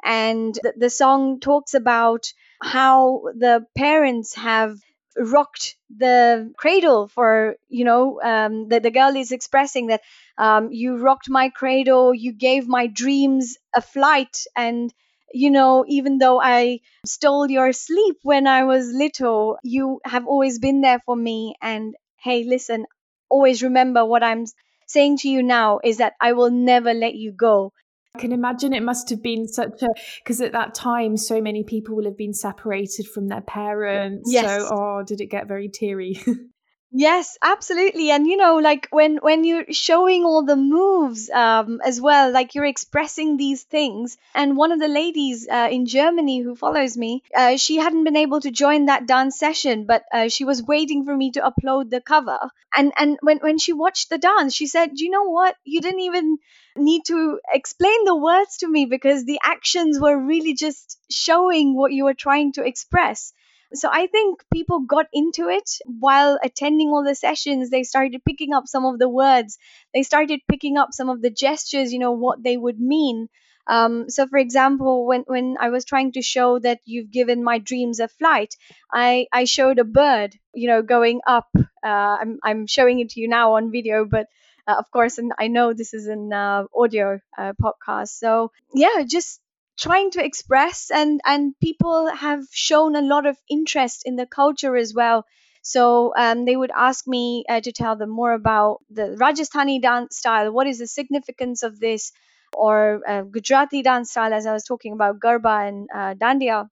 And 0.05 0.55
the, 0.55 0.75
the 0.77 0.91
song 0.91 1.41
talks 1.41 1.75
about 1.75 2.33
how 2.61 3.23
the 3.35 3.67
parents 3.77 4.35
have 4.35 4.79
rocked 5.17 5.77
the 5.97 6.53
cradle 6.57 7.09
for 7.09 7.57
you 7.69 7.85
know 7.85 8.21
um, 8.23 8.69
the, 8.69 8.81
the 8.81 8.91
girl 8.91 9.15
is 9.15 9.33
expressing 9.33 9.89
that 9.89 10.01
um, 10.39 10.73
you 10.73 10.97
rocked 10.97 11.29
my 11.29 11.49
cradle 11.51 12.15
you 12.15 12.33
gave 12.33 12.67
my 12.69 12.87
dreams 12.87 13.57
a 13.75 13.83
flight 13.83 14.45
and 14.57 14.93
you 15.33 15.51
know 15.51 15.85
even 15.89 16.19
though 16.19 16.41
i 16.41 16.81
stole 17.07 17.51
your 17.51 17.73
sleep 17.73 18.17
when 18.23 18.47
i 18.47 18.65
was 18.65 18.93
little 18.93 19.59
you 19.63 20.01
have 20.05 20.27
always 20.27 20.59
been 20.59 20.81
there 20.81 21.01
for 21.07 21.17
me 21.17 21.55
and 21.63 21.95
hey 22.23 22.45
listen 22.45 22.87
always 23.29 23.63
remember 23.63 24.05
what 24.05 24.23
i'm 24.23 24.45
saying 24.87 25.17
to 25.19 25.29
you 25.29 25.43
now 25.43 25.81
is 25.83 25.99
that 25.99 26.15
i 26.21 26.33
will 26.33 26.51
never 26.51 26.93
let 26.95 27.15
you 27.15 27.33
go 27.33 27.73
I 28.15 28.19
can 28.19 28.33
imagine 28.33 28.75
it 28.75 28.83
must 28.83 29.09
have 29.09 29.23
been 29.23 29.49
such 29.49 29.83
a 29.83 29.89
because 30.19 30.41
at 30.43 30.53
that 30.53 30.75
time 30.75 31.17
so 31.17 31.41
many 31.41 31.65
people 31.65 31.97
will 31.97 32.05
have 32.05 32.19
been 32.19 32.35
separated 32.35 33.09
from 33.09 33.29
their 33.29 33.41
parents. 33.41 34.31
Yes. 34.31 34.45
So 34.45 34.69
oh, 34.71 35.03
did 35.03 35.21
it 35.21 35.27
get 35.27 35.49
very 35.49 35.69
teary? 35.69 36.21
Yes, 36.95 37.39
absolutely. 37.41 38.11
And 38.11 38.27
you 38.27 38.37
know, 38.37 38.57
like 38.57 38.87
when 38.91 39.17
when 39.17 39.45
you're 39.45 39.65
showing 39.73 40.25
all 40.27 40.45
the 40.45 40.57
moves 40.57 41.31
um, 41.31 41.81
as 41.83 41.99
well, 41.99 42.31
like 42.31 42.55
you're 42.55 42.67
expressing 42.67 43.39
these 43.39 43.63
things. 43.63 44.19
And 44.35 44.59
one 44.59 44.73
of 44.73 44.79
the 44.79 44.89
ladies 44.89 45.49
uh, 45.51 45.69
in 45.71 45.87
Germany 45.87 46.41
who 46.41 46.55
follows 46.55 46.95
me, 46.95 47.23
uh, 47.35 47.57
she 47.57 47.77
hadn't 47.79 48.05
been 48.05 48.17
able 48.17 48.43
to 48.43 48.51
join 48.51 48.87
that 48.87 49.07
dance 49.07 49.39
session, 49.39 49.87
but 49.87 50.05
uh, 50.13 50.29
she 50.29 50.45
was 50.45 50.63
waiting 50.63 51.07
for 51.07 51.17
me 51.17 51.31
to 51.31 51.41
upload 51.41 51.89
the 51.89 52.03
cover. 52.03 52.39
And 52.77 52.93
and 52.99 53.17
when 53.23 53.39
when 53.39 53.57
she 53.57 53.73
watched 53.73 54.11
the 54.11 54.19
dance, 54.19 54.55
she 54.55 54.67
said, 54.67 55.01
"You 55.01 55.09
know 55.09 55.31
what? 55.31 55.57
You 55.65 55.81
didn't 55.81 56.01
even 56.01 56.37
need 56.77 57.05
to 57.07 57.41
explain 57.53 58.05
the 58.05 58.17
words 58.17 58.59
to 58.59 58.69
me 58.69 58.87
because 58.87 59.25
the 59.25 59.41
actions 59.45 59.99
were 60.01 60.17
really 60.19 60.55
just 60.55 60.99
showing 61.11 61.75
what 61.77 61.93
you 61.93 62.05
were 62.05 62.15
trying 62.15 62.53
to 62.53 62.65
express." 62.65 63.33
So 63.75 63.89
I 63.91 64.07
think 64.07 64.45
people 64.53 64.81
got 64.81 65.07
into 65.13 65.49
it 65.49 65.69
while 65.87 66.39
attending 66.43 66.89
all 66.89 67.05
the 67.05 67.15
sessions. 67.15 67.71
They 67.71 67.83
started 67.85 68.25
picking 68.25 68.53
up 68.53 68.67
some 68.67 68.85
of 68.85 68.99
the 68.99 69.09
words. 69.09 69.59
They 69.95 70.03
started 70.03 70.41
picking 70.49 70.77
up 70.77 70.91
some 70.93 71.09
of 71.09 71.23
the 71.23 71.31
gestures, 71.31 71.93
you 71.93 71.99
know, 71.99 72.13
what 72.13 72.43
they 72.43 72.57
would 72.57 72.79
mean. 72.81 73.29
Um, 73.67 74.11
so, 74.11 74.27
for 74.27 74.39
example, 74.39 75.07
when, 75.07 75.23
when 75.27 75.57
I 75.61 75.71
was 75.71 75.85
trying 75.85 76.13
to 76.13 76.23
show 76.23 76.59
that 76.59 76.81
you've 76.85 77.11
given 77.11 77.45
my 77.45 77.59
dreams 77.59 78.01
a 78.01 78.09
flight, 78.09 78.55
I, 78.93 79.27
I 79.33 79.45
showed 79.45 79.79
a 79.79 79.85
bird, 79.85 80.35
you 80.53 80.69
know, 80.69 80.83
going 80.83 81.21
up. 81.27 81.49
Uh, 81.57 82.17
I'm, 82.21 82.39
I'm 82.43 82.67
showing 82.67 83.01
it 83.01 83.11
to 83.11 83.21
you 83.21 83.29
now 83.29 83.55
on 83.55 83.71
video, 83.71 84.05
but 84.05 84.27
uh, 84.67 84.75
of 84.79 84.91
course, 84.91 85.19
and 85.19 85.33
I 85.39 85.49
know 85.49 85.73
this 85.73 85.95
is 85.95 86.07
an 86.07 86.33
uh, 86.33 86.65
audio 86.77 87.21
uh, 87.39 87.53
podcast. 87.61 88.09
So, 88.19 88.53
yeah, 88.75 89.03
just 89.07 89.41
trying 89.79 90.11
to 90.11 90.25
express 90.25 90.91
and 90.91 91.21
and 91.25 91.59
people 91.61 92.09
have 92.09 92.45
shown 92.53 92.95
a 92.95 93.01
lot 93.01 93.27
of 93.27 93.37
interest 93.49 94.03
in 94.05 94.17
the 94.17 94.27
culture 94.27 94.77
as 94.77 94.93
well 94.95 95.25
so 95.63 96.13
um, 96.17 96.45
they 96.45 96.55
would 96.57 96.71
ask 96.75 97.07
me 97.07 97.45
uh, 97.49 97.61
to 97.61 97.73
tell 97.73 97.97
them 97.97 98.11
more 98.11 98.33
about 98.33 98.79
the 98.91 99.17
rajasthani 99.19 99.81
dance 99.81 100.19
style 100.19 100.53
what 100.53 100.67
is 100.67 100.79
the 100.79 100.87
significance 100.87 101.63
of 101.63 101.81
this 101.81 102.13
or 102.57 103.01
uh, 103.09 103.23
gujarati 103.23 103.83
dance 103.83 104.11
style 104.11 104.33
as 104.35 104.47
i 104.47 104.53
was 104.53 104.65
talking 104.65 104.93
about 104.93 105.21
garba 105.21 105.55
and 105.69 105.89
uh, 105.95 106.15
dandiya 106.15 106.69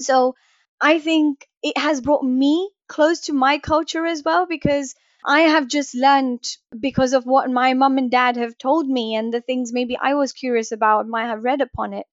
so 0.00 0.34
i 0.80 0.98
think 0.98 1.46
it 1.62 1.78
has 1.78 2.00
brought 2.00 2.24
me 2.24 2.70
close 2.88 3.20
to 3.20 3.32
my 3.32 3.58
culture 3.58 4.06
as 4.06 4.22
well 4.24 4.46
because 4.46 4.94
I 5.24 5.40
have 5.52 5.66
just 5.66 5.94
learned 5.96 6.48
because 6.80 7.12
of 7.12 7.24
what 7.26 7.50
my 7.50 7.74
mum 7.74 7.98
and 7.98 8.10
dad 8.10 8.36
have 8.36 8.56
told 8.56 8.88
me 8.88 9.16
and 9.16 9.34
the 9.34 9.40
things 9.40 9.72
maybe 9.72 9.96
I 10.00 10.14
was 10.14 10.32
curious 10.32 10.70
about, 10.70 11.08
might 11.08 11.26
have 11.26 11.42
read 11.42 11.60
upon 11.60 11.92
it 11.92 12.06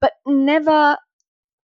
but 0.00 0.12
never 0.26 0.98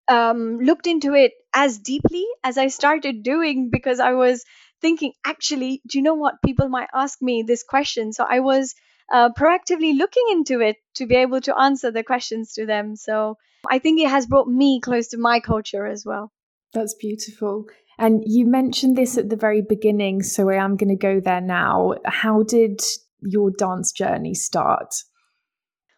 um, 0.09 0.59
looked 0.59 0.87
into 0.87 1.15
it 1.15 1.33
as 1.55 1.79
deeply 1.79 2.27
as 2.45 2.59
I 2.59 2.69
started 2.69 3.23
doing 3.23 3.71
because 3.71 4.01
I 4.01 4.13
was 4.13 4.45
thinking, 4.81 5.13
actually, 5.25 5.83
do 5.87 5.99
you 5.99 6.03
know 6.03 6.15
what? 6.15 6.43
People 6.45 6.69
might 6.69 6.89
ask 6.95 7.21
me 7.21 7.43
this 7.43 7.63
question. 7.63 8.13
So 8.13 8.25
I 8.29 8.41
was 8.41 8.75
uh, 9.13 9.31
proactively 9.31 9.97
looking 9.97 10.25
into 10.31 10.61
it 10.61 10.77
to 10.95 11.07
be 11.07 11.17
able 11.17 11.41
to 11.43 11.59
answer 11.59 11.91
the 11.91 12.03
questions 12.03 12.53
to 12.55 12.67
them. 12.67 12.97
So 12.97 13.37
I 13.69 13.79
think 13.79 14.01
it 14.01 14.09
has 14.09 14.27
brought 14.27 14.49
me 14.49 14.81
close 14.81 15.09
to 15.09 15.19
my 15.19 15.41
culture 15.41 15.87
as 15.87 16.05
well. 16.05 16.33
That's 16.73 16.95
beautiful. 16.95 17.67
And 17.99 18.23
you 18.27 18.47
mentioned 18.47 18.97
this 18.97 19.19
at 19.19 19.29
the 19.29 19.37
very 19.37 19.63
beginning, 19.63 20.23
so 20.23 20.51
I 20.51 20.63
am 20.63 20.77
going 20.77 20.91
to 20.91 20.97
go 20.97 21.21
there 21.21 21.41
now. 21.41 21.95
How 22.05 22.43
did 22.43 22.81
your 23.21 23.51
dance 23.51 23.91
journey 23.91 24.35
start? 24.35 24.95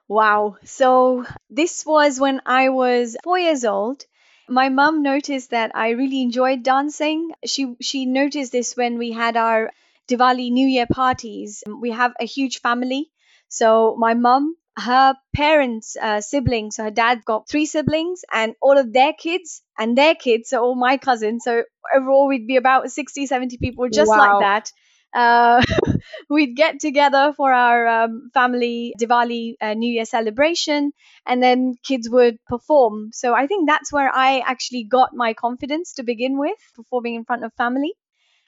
Wow. 0.08 0.56
So 0.64 1.26
this 1.50 1.84
was 1.84 2.18
when 2.18 2.40
I 2.46 2.70
was 2.70 3.16
four 3.22 3.38
years 3.38 3.64
old. 3.64 4.04
My 4.48 4.68
mum 4.68 5.02
noticed 5.02 5.50
that 5.50 5.70
I 5.74 5.90
really 5.90 6.22
enjoyed 6.22 6.64
dancing. 6.64 7.30
She 7.44 7.76
she 7.80 8.06
noticed 8.06 8.50
this 8.50 8.76
when 8.76 8.98
we 8.98 9.12
had 9.12 9.36
our 9.36 9.70
Diwali 10.10 10.50
New 10.50 10.66
Year 10.66 10.86
parties. 10.86 11.62
We 11.80 11.90
have 11.92 12.12
a 12.20 12.24
huge 12.26 12.60
family. 12.60 13.10
So 13.48 13.96
my 13.98 14.14
mum, 14.14 14.56
her 14.78 15.14
parents, 15.34 15.96
uh, 16.00 16.20
siblings, 16.20 16.76
so 16.76 16.84
her 16.84 16.90
dad 16.90 17.24
got 17.24 17.48
three 17.48 17.66
siblings, 17.66 18.22
and 18.32 18.54
all 18.62 18.78
of 18.78 18.92
their 18.92 19.12
kids 19.12 19.62
and 19.78 19.96
their 19.98 20.14
kids, 20.14 20.50
so 20.50 20.62
all 20.62 20.74
my 20.74 20.96
cousins. 20.98 21.44
So 21.44 21.64
overall, 21.94 22.28
we'd 22.28 22.46
be 22.46 22.56
about 22.56 22.90
60, 22.92 23.26
70 23.26 23.58
people 23.58 23.88
just 23.88 24.14
Wow. 24.14 24.16
like 24.16 24.38
that. 24.38 24.72
Uh, 25.12 25.62
we'd 26.30 26.54
get 26.56 26.80
together 26.80 27.32
for 27.36 27.52
our 27.52 27.86
um, 27.86 28.30
family 28.32 28.94
Diwali 28.98 29.54
uh, 29.60 29.74
New 29.74 29.92
Year 29.92 30.04
celebration, 30.04 30.92
and 31.26 31.42
then 31.42 31.74
kids 31.82 32.08
would 32.08 32.38
perform. 32.46 33.10
So 33.12 33.34
I 33.34 33.46
think 33.46 33.68
that's 33.68 33.92
where 33.92 34.10
I 34.14 34.40
actually 34.40 34.84
got 34.84 35.14
my 35.14 35.34
confidence 35.34 35.94
to 35.94 36.02
begin 36.04 36.38
with, 36.38 36.58
performing 36.74 37.14
in 37.16 37.24
front 37.24 37.44
of 37.44 37.52
family. 37.54 37.94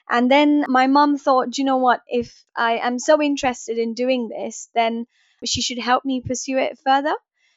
And 0.09 0.31
then 0.31 0.65
my 0.69 0.87
mum 0.87 1.17
thought, 1.17 1.49
"Do 1.51 1.61
you 1.61 1.65
know 1.65 1.77
what? 1.77 2.01
If 2.07 2.45
I 2.55 2.77
am 2.77 2.99
so 2.99 3.21
interested 3.21 3.77
in 3.77 3.93
doing 3.93 4.29
this, 4.29 4.69
then 4.73 5.07
she 5.43 5.61
should 5.61 5.79
help 5.79 6.05
me 6.05 6.21
pursue 6.21 6.57
it 6.57 6.79
further. 6.79 7.15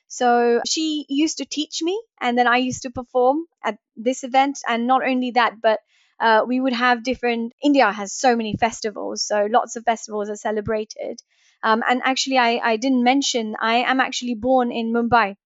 So 0.09 0.61
she 0.67 1.07
used 1.09 1.39
to 1.39 1.45
teach 1.45 1.83
me, 1.83 2.01
and 2.21 2.37
then 2.37 2.47
I 2.49 2.57
used 2.59 2.83
to 2.83 2.91
perform 2.91 3.47
at 3.65 3.79
this 3.97 4.25
event. 4.25 4.59
And 4.67 4.87
not 4.87 5.07
only 5.07 5.33
that, 5.33 5.61
but 5.61 5.81
uh, 6.19 6.45
we 6.47 6.61
would 6.61 6.73
have 6.73 7.03
different. 7.05 7.53
India 7.63 7.91
has 7.93 8.13
so 8.13 8.35
many 8.37 8.57
festivals, 8.57 9.23
so 9.23 9.47
lots 9.51 9.77
of 9.77 9.85
festivals 9.85 10.29
are 10.31 10.37
celebrated. 10.37 11.21
Um, 11.63 11.83
and 11.89 12.03
actually, 12.05 12.39
I, 12.39 12.59
I 12.63 12.77
didn't 12.77 13.03
mention 13.05 13.57
I 13.61 13.77
am 13.79 14.01
actually 14.01 14.35
born 14.35 14.73
in 14.73 14.93
Mumbai, 14.93 15.37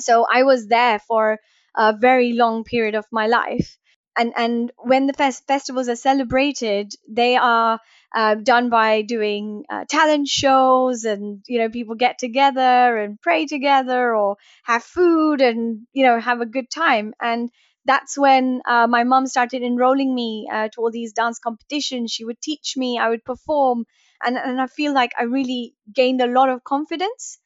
so 0.00 0.26
I 0.30 0.42
was 0.42 0.66
there 0.66 0.98
for 0.98 1.38
a 1.76 1.92
very 1.96 2.32
long 2.32 2.64
period 2.64 2.94
of 2.96 3.06
my 3.12 3.26
life. 3.26 3.78
And 4.16 4.32
and 4.36 4.72
when 4.78 5.06
the 5.06 5.12
fest- 5.12 5.46
festivals 5.46 5.88
are 5.88 5.96
celebrated, 5.96 6.92
they 7.08 7.36
are 7.36 7.80
uh, 8.14 8.34
done 8.36 8.68
by 8.70 9.02
doing 9.02 9.64
uh, 9.70 9.84
talent 9.88 10.28
shows 10.28 11.04
and 11.04 11.42
you 11.48 11.58
know 11.58 11.68
people 11.70 11.94
get 11.94 12.18
together 12.18 12.96
and 12.98 13.20
pray 13.20 13.46
together 13.46 14.14
or 14.16 14.36
have 14.64 14.82
food 14.84 15.40
and 15.40 15.86
you 15.92 16.04
know 16.04 16.18
have 16.20 16.40
a 16.40 16.46
good 16.46 16.70
time. 16.70 17.14
And 17.20 17.50
that's 17.84 18.18
when 18.18 18.60
uh, 18.66 18.86
my 18.86 19.04
mom 19.04 19.26
started 19.26 19.62
enrolling 19.62 20.14
me 20.14 20.48
uh, 20.52 20.68
to 20.68 20.80
all 20.80 20.90
these 20.90 21.12
dance 21.12 21.38
competitions. 21.38 22.12
She 22.12 22.24
would 22.24 22.40
teach 22.40 22.76
me 22.76 22.98
i 22.98 23.08
would 23.08 23.24
perform 23.24 23.84
and, 24.24 24.36
and 24.36 24.60
i 24.60 24.66
feel 24.66 24.92
like 24.92 25.12
i 25.18 25.22
really 25.24 25.74
gained 25.94 26.20
a 26.20 26.26
lot 26.26 26.48
of 26.48 26.62
confidence 26.64 27.38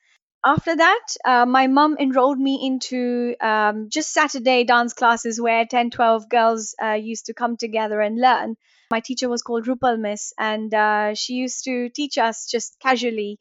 after 0.45 0.77
that, 0.77 1.07
uh, 1.25 1.47
my 1.47 1.67
mum 1.67 1.97
enrolled 1.99 2.39
me 2.39 2.67
into 2.67 3.35
um, 3.41 3.89
just 3.89 4.13
Saturday 4.13 4.65
dance 4.65 4.93
classes 4.93 5.41
where 5.41 5.65
10, 5.67 5.91
12 5.91 6.29
girls 6.29 6.75
uh, 6.83 6.93
used 6.93 7.27
to 7.27 7.35
come 7.35 7.57
together 7.57 8.01
and 8.01 8.21
learn. 8.21 8.57
My 8.91 9.01
teacher 9.01 9.29
was 9.29 9.43
called 9.43 9.67
Rupal 9.67 9.99
Miss, 9.99 10.33
and 10.39 10.73
uh, 10.75 11.15
she 11.15 11.35
used 11.35 11.65
to 11.65 11.89
teach 11.89 12.19
us 12.19 12.47
just 12.47 12.79
casually. 12.81 13.39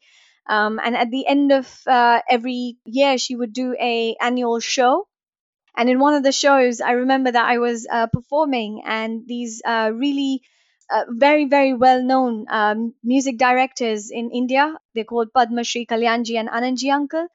Um, 0.48 0.80
and 0.82 0.96
at 0.96 1.10
the 1.10 1.26
end 1.26 1.52
of 1.52 1.68
uh, 1.86 2.20
every 2.28 2.78
year, 2.84 3.18
she 3.18 3.36
would 3.36 3.52
do 3.52 3.76
a 3.80 4.16
annual 4.20 4.60
show. 4.60 5.06
And 5.76 5.88
in 5.88 5.98
one 6.00 6.14
of 6.14 6.22
the 6.22 6.32
shows, 6.32 6.80
I 6.80 6.92
remember 6.92 7.30
that 7.30 7.44
I 7.44 7.58
was 7.58 7.86
uh, 7.90 8.06
performing, 8.08 8.82
and 8.84 9.26
these 9.26 9.62
uh, 9.64 9.90
really 9.94 10.42
uh, 10.90 11.04
very, 11.08 11.44
very 11.46 11.74
well 11.74 12.02
known 12.02 12.46
um, 12.48 12.94
music 13.02 13.38
directors 13.38 14.10
in 14.10 14.30
India. 14.30 14.74
They're 14.94 15.04
called 15.04 15.32
Padma 15.32 15.64
Shri 15.64 15.86
Kalyanji 15.86 16.38
and 16.38 16.48
Anandji 16.48 16.92
Uncle 16.92 17.26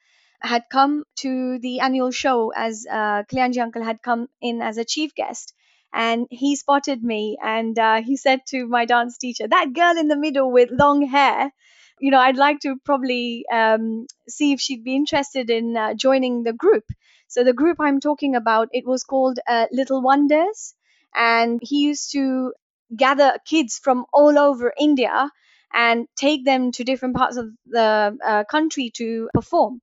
had 0.41 0.63
come 0.71 1.03
to 1.17 1.59
the 1.59 1.81
annual 1.81 2.11
show 2.11 2.51
as 2.55 2.85
uh, 2.89 3.23
Kalyanji 3.23 3.61
Uncle 3.61 3.83
had 3.83 4.01
come 4.01 4.29
in 4.41 4.61
as 4.61 4.77
a 4.77 4.85
chief 4.85 5.13
guest. 5.15 5.53
And 5.91 6.27
he 6.29 6.55
spotted 6.55 7.03
me 7.03 7.37
and 7.43 7.77
uh, 7.77 8.01
he 8.01 8.15
said 8.15 8.41
to 8.47 8.67
my 8.67 8.85
dance 8.85 9.17
teacher, 9.17 9.47
That 9.47 9.73
girl 9.73 9.97
in 9.97 10.07
the 10.07 10.15
middle 10.15 10.51
with 10.51 10.69
long 10.71 11.01
hair, 11.07 11.51
you 11.99 12.11
know, 12.11 12.19
I'd 12.19 12.37
like 12.37 12.59
to 12.61 12.77
probably 12.85 13.45
um, 13.51 14.05
see 14.27 14.53
if 14.53 14.61
she'd 14.61 14.83
be 14.83 14.95
interested 14.95 15.49
in 15.49 15.75
uh, 15.75 15.93
joining 15.95 16.43
the 16.43 16.53
group. 16.53 16.85
So 17.27 17.43
the 17.43 17.53
group 17.53 17.77
I'm 17.79 17.99
talking 17.99 18.35
about, 18.35 18.69
it 18.71 18.85
was 18.85 19.03
called 19.03 19.39
uh, 19.47 19.65
Little 19.71 20.01
Wonders 20.01 20.75
and 21.15 21.59
he 21.61 21.77
used 21.79 22.11
to 22.13 22.53
gather 22.95 23.37
kids 23.45 23.79
from 23.79 24.05
all 24.13 24.37
over 24.37 24.73
India 24.79 25.29
and 25.73 26.07
take 26.15 26.45
them 26.45 26.71
to 26.73 26.83
different 26.83 27.15
parts 27.15 27.37
of 27.37 27.49
the 27.65 28.17
uh, 28.25 28.43
country 28.45 28.91
to 28.95 29.29
perform. 29.33 29.81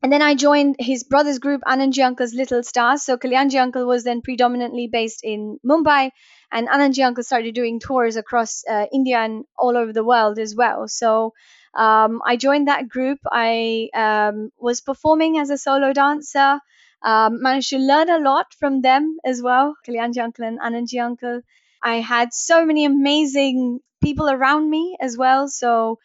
And 0.00 0.12
then 0.12 0.22
I 0.22 0.36
joined 0.36 0.76
his 0.78 1.02
brother's 1.02 1.40
group, 1.40 1.62
Anandji 1.66 2.04
Uncle's 2.04 2.32
Little 2.32 2.62
Stars. 2.62 3.02
So 3.02 3.16
Kalyanji 3.16 3.60
Uncle 3.60 3.84
was 3.84 4.04
then 4.04 4.22
predominantly 4.22 4.86
based 4.86 5.24
in 5.24 5.58
Mumbai, 5.66 6.12
and 6.52 6.68
Anandji 6.68 7.04
Uncle 7.04 7.24
started 7.24 7.54
doing 7.54 7.80
tours 7.80 8.14
across 8.14 8.62
uh, 8.70 8.86
India 8.92 9.18
and 9.18 9.44
all 9.58 9.76
over 9.76 9.92
the 9.92 10.04
world 10.04 10.38
as 10.38 10.54
well. 10.54 10.86
So 10.86 11.34
um, 11.74 12.22
I 12.24 12.36
joined 12.36 12.68
that 12.68 12.88
group. 12.88 13.18
I 13.26 13.88
um, 13.92 14.50
was 14.58 14.80
performing 14.80 15.38
as 15.38 15.50
a 15.50 15.58
solo 15.58 15.92
dancer. 15.92 16.60
Um, 17.02 17.42
managed 17.42 17.70
to 17.70 17.78
learn 17.78 18.08
a 18.08 18.18
lot 18.18 18.54
from 18.58 18.82
them 18.82 19.18
as 19.24 19.42
well, 19.42 19.76
Kalyanji 19.86 20.18
Uncle 20.18 20.44
and 20.44 20.60
Anandji 20.60 21.02
Uncle. 21.02 21.42
I 21.82 21.96
had 21.96 22.32
so 22.32 22.64
many 22.64 22.84
amazing 22.84 23.80
people 24.02 24.28
around 24.28 24.68
me 24.70 24.96
as 25.00 25.16
well. 25.16 25.48
So 25.48 25.98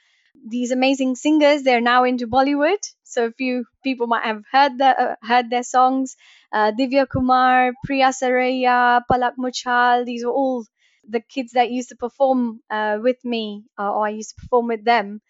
these 0.47 0.71
amazing 0.71 1.15
singers, 1.15 1.63
they're 1.63 1.81
now 1.81 2.03
into 2.03 2.27
Bollywood. 2.27 2.79
So 3.03 3.25
a 3.25 3.31
few 3.31 3.65
people 3.83 4.07
might 4.07 4.25
have 4.25 4.43
heard 4.51 4.77
the, 4.77 4.87
uh, 4.87 5.15
heard 5.21 5.49
their 5.49 5.63
songs. 5.63 6.15
Uh, 6.51 6.71
Divya 6.71 7.07
Kumar, 7.09 7.73
Priya 7.85 8.09
Saraiya, 8.09 9.01
Palak 9.11 9.33
Muchhal. 9.37 10.05
These 10.05 10.25
were 10.25 10.31
all 10.31 10.65
the 11.07 11.21
kids 11.21 11.51
that 11.53 11.71
used 11.71 11.89
to 11.89 11.95
perform 11.95 12.61
uh, 12.69 12.97
with 13.01 13.23
me, 13.23 13.63
or 13.77 14.05
I 14.05 14.09
used 14.09 14.31
to 14.31 14.41
perform 14.41 14.67
with 14.67 14.83
them. 14.85 15.21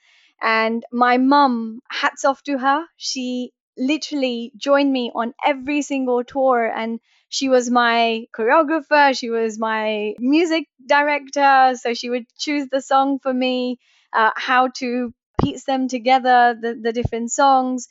And 0.42 0.84
my 0.92 1.18
mum, 1.18 1.80
hats 1.90 2.26
off 2.26 2.44
to 2.44 2.58
her. 2.58 2.86
She 2.98 3.52
literally 3.78 4.52
joined 4.58 4.92
me 4.92 5.12
on 5.14 5.34
every 5.46 5.82
single 5.82 6.24
tour. 6.24 6.66
And 6.66 7.00
she 7.30 7.50
was 7.50 7.70
my 7.70 8.26
choreographer 8.38 9.18
she 9.18 9.30
was 9.30 9.58
my 9.60 10.14
music 10.20 10.68
director. 10.86 11.74
So 11.76 11.94
she 11.94 12.10
would 12.10 12.26
choose 12.38 12.68
the 12.70 12.82
song 12.82 13.20
for 13.20 13.34
me 13.34 13.80
uh, 14.14 14.32
how 14.36 14.68
to 14.80 15.14
piece 15.42 15.64
them 15.66 15.88
together 15.88 16.58
the, 16.60 16.76
the 16.82 16.94
different 16.94 17.32
songs. 17.32 17.88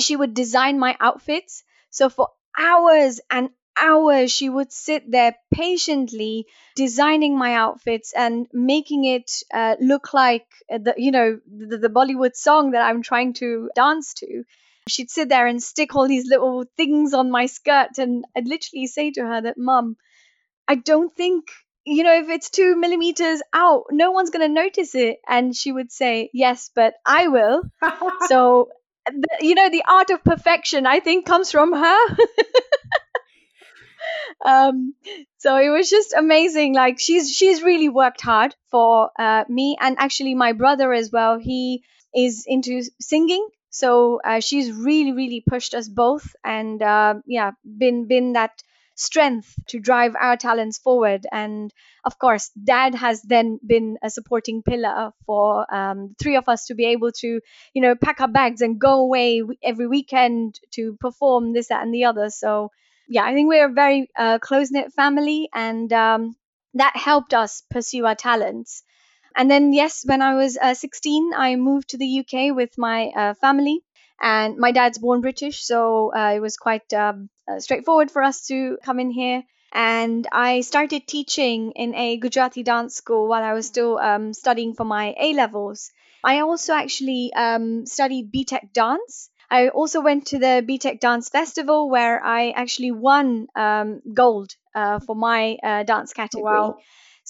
She 0.00 0.16
would 0.16 0.34
design 0.34 0.78
my 0.80 0.96
outfits. 0.98 1.62
So 1.90 2.08
for 2.08 2.30
hours 2.58 3.20
and 3.30 3.50
hours 3.76 4.32
she 4.32 4.48
would 4.48 4.72
sit 4.72 5.08
there 5.10 5.36
patiently 5.54 6.46
designing 6.74 7.38
my 7.38 7.54
outfits 7.54 8.12
and 8.12 8.48
making 8.52 9.04
it 9.04 9.30
uh, 9.54 9.76
look 9.80 10.12
like 10.12 10.46
the 10.68 10.92
you 10.98 11.12
know 11.12 11.40
the, 11.46 11.78
the 11.78 11.88
bollywood 11.88 12.34
song 12.34 12.72
that 12.72 12.82
i'm 12.82 13.00
trying 13.00 13.32
to 13.32 13.70
dance 13.74 14.12
to 14.14 14.42
she'd 14.88 15.10
sit 15.10 15.28
there 15.28 15.46
and 15.46 15.62
stick 15.62 15.94
all 15.94 16.08
these 16.08 16.26
little 16.26 16.64
things 16.76 17.14
on 17.14 17.30
my 17.30 17.46
skirt 17.46 17.98
and 17.98 18.24
I'd 18.36 18.48
literally 18.48 18.86
say 18.86 19.10
to 19.12 19.22
her 19.22 19.40
that 19.42 19.58
mum 19.58 19.96
I 20.68 20.76
don't 20.76 21.14
think 21.14 21.46
you 21.84 22.04
know 22.04 22.14
if 22.14 22.28
it's 22.28 22.50
two 22.50 22.76
millimeters 22.76 23.42
out 23.52 23.84
no 23.90 24.10
one's 24.10 24.30
going 24.30 24.46
to 24.46 24.52
notice 24.52 24.94
it. 24.94 25.18
And 25.26 25.54
she 25.54 25.72
would 25.72 25.90
say 25.92 26.30
yes 26.32 26.70
but 26.74 26.94
I 27.04 27.28
will. 27.28 27.62
So 28.28 28.68
the, 29.06 29.28
you 29.40 29.54
know 29.54 29.70
the 29.70 29.84
art 29.88 30.10
of 30.10 30.22
perfection 30.22 30.86
I 30.86 31.00
think 31.00 31.26
comes 31.26 31.50
from 31.50 31.72
her. 31.72 31.98
Um 34.44 34.94
so 35.38 35.56
it 35.56 35.68
was 35.68 35.90
just 35.90 36.14
amazing 36.14 36.72
like 36.74 36.98
she's 36.98 37.30
she's 37.30 37.62
really 37.62 37.90
worked 37.90 38.22
hard 38.22 38.54
for 38.70 39.10
uh, 39.18 39.44
me 39.48 39.76
and 39.78 39.96
actually 39.98 40.34
my 40.34 40.52
brother 40.52 40.92
as 40.94 41.12
well. 41.12 41.38
He 41.38 41.84
is 42.14 42.44
into 42.46 42.82
singing 43.00 43.46
so 43.70 44.20
uh, 44.24 44.40
she's 44.40 44.72
really 44.72 45.12
really 45.12 45.42
pushed 45.48 45.74
us 45.74 45.88
both 45.88 46.34
and 46.44 46.82
uh, 46.82 47.14
yeah 47.26 47.52
been 47.64 48.06
been 48.06 48.32
that 48.34 48.62
strength 48.96 49.54
to 49.66 49.80
drive 49.80 50.14
our 50.20 50.36
talents 50.36 50.76
forward. 50.76 51.26
And 51.32 51.72
of 52.04 52.18
course 52.18 52.50
dad 52.62 52.94
has 52.94 53.22
then 53.22 53.58
been 53.66 53.96
a 54.02 54.10
supporting 54.10 54.62
pillar 54.62 55.12
for 55.24 55.72
um, 55.74 56.14
three 56.20 56.36
of 56.36 56.48
us 56.48 56.66
to 56.66 56.74
be 56.74 56.84
able 56.86 57.10
to 57.12 57.40
you 57.74 57.82
know 57.82 57.94
pack 57.94 58.20
our 58.20 58.28
bags 58.28 58.60
and 58.60 58.78
go 58.80 59.00
away 59.00 59.42
every 59.62 59.86
weekend 59.86 60.60
to 60.72 60.96
perform 61.00 61.52
this 61.52 61.68
that 61.68 61.82
and 61.82 61.94
the 61.94 62.04
other. 62.04 62.28
So 62.30 62.70
yeah 63.08 63.24
i 63.24 63.34
think 63.34 63.48
we're 63.48 63.68
a 63.68 63.72
very 63.72 64.08
uh, 64.16 64.38
close 64.38 64.70
knit 64.70 64.92
family 64.92 65.48
and 65.54 65.92
um, 65.92 66.36
that 66.74 66.96
helped 66.96 67.34
us 67.34 67.62
pursue 67.70 68.06
our 68.06 68.14
talents 68.14 68.82
and 69.36 69.50
then, 69.50 69.72
yes, 69.72 70.04
when 70.06 70.22
I 70.22 70.34
was 70.34 70.56
uh, 70.56 70.74
16, 70.74 71.32
I 71.34 71.56
moved 71.56 71.90
to 71.90 71.98
the 71.98 72.06
UK 72.06 72.50
with 72.52 72.76
my 72.78 73.08
uh, 73.16 73.34
family. 73.34 73.82
And 74.22 74.58
my 74.58 74.70
dad's 74.72 74.98
born 74.98 75.22
British, 75.22 75.64
so 75.64 76.12
uh, 76.14 76.32
it 76.36 76.40
was 76.40 76.58
quite 76.58 76.92
um, 76.92 77.30
uh, 77.48 77.58
straightforward 77.58 78.10
for 78.10 78.22
us 78.22 78.46
to 78.48 78.78
come 78.84 79.00
in 79.00 79.10
here. 79.10 79.42
And 79.72 80.26
I 80.30 80.60
started 80.60 81.06
teaching 81.06 81.72
in 81.72 81.94
a 81.94 82.18
Gujarati 82.18 82.62
dance 82.62 82.96
school 82.96 83.28
while 83.28 83.42
I 83.42 83.54
was 83.54 83.66
still 83.66 83.98
um, 83.98 84.34
studying 84.34 84.74
for 84.74 84.84
my 84.84 85.14
A 85.18 85.32
levels. 85.32 85.90
I 86.22 86.40
also 86.40 86.74
actually 86.74 87.32
um, 87.34 87.86
studied 87.86 88.30
BTEC 88.30 88.72
dance. 88.72 89.30
I 89.50 89.68
also 89.68 90.00
went 90.00 90.26
to 90.28 90.38
the 90.38 90.62
BTEC 90.66 91.00
Dance 91.00 91.28
Festival 91.28 91.88
where 91.90 92.22
I 92.22 92.50
actually 92.50 92.92
won 92.92 93.48
um, 93.56 94.00
gold 94.12 94.54
uh, 94.74 95.00
for 95.00 95.16
my 95.16 95.56
uh, 95.62 95.82
dance 95.82 96.12
category. 96.12 96.42
Wow. 96.44 96.78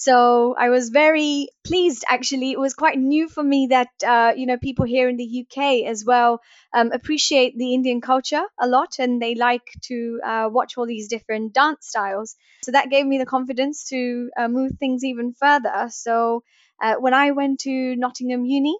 So 0.01 0.55
I 0.57 0.71
was 0.71 0.89
very 0.89 1.49
pleased. 1.63 2.05
Actually, 2.07 2.49
it 2.51 2.59
was 2.59 2.73
quite 2.73 2.97
new 2.97 3.29
for 3.29 3.43
me 3.43 3.67
that 3.67 3.89
uh, 4.03 4.33
you 4.35 4.47
know 4.47 4.57
people 4.57 4.83
here 4.83 5.07
in 5.07 5.15
the 5.15 5.45
UK 5.45 5.87
as 5.87 6.03
well 6.03 6.39
um, 6.73 6.91
appreciate 6.91 7.55
the 7.55 7.75
Indian 7.75 8.01
culture 8.01 8.41
a 8.59 8.67
lot, 8.67 8.95
and 8.97 9.21
they 9.21 9.35
like 9.35 9.67
to 9.83 10.19
uh, 10.25 10.49
watch 10.51 10.75
all 10.75 10.87
these 10.87 11.07
different 11.07 11.53
dance 11.53 11.89
styles. 11.89 12.35
So 12.63 12.71
that 12.71 12.89
gave 12.89 13.05
me 13.05 13.19
the 13.19 13.27
confidence 13.27 13.83
to 13.89 14.31
uh, 14.35 14.47
move 14.47 14.71
things 14.79 15.03
even 15.03 15.33
further. 15.33 15.89
So 15.91 16.41
uh, 16.81 16.95
when 16.95 17.13
I 17.13 17.29
went 17.29 17.59
to 17.59 17.95
Nottingham 17.95 18.43
Uni, 18.43 18.75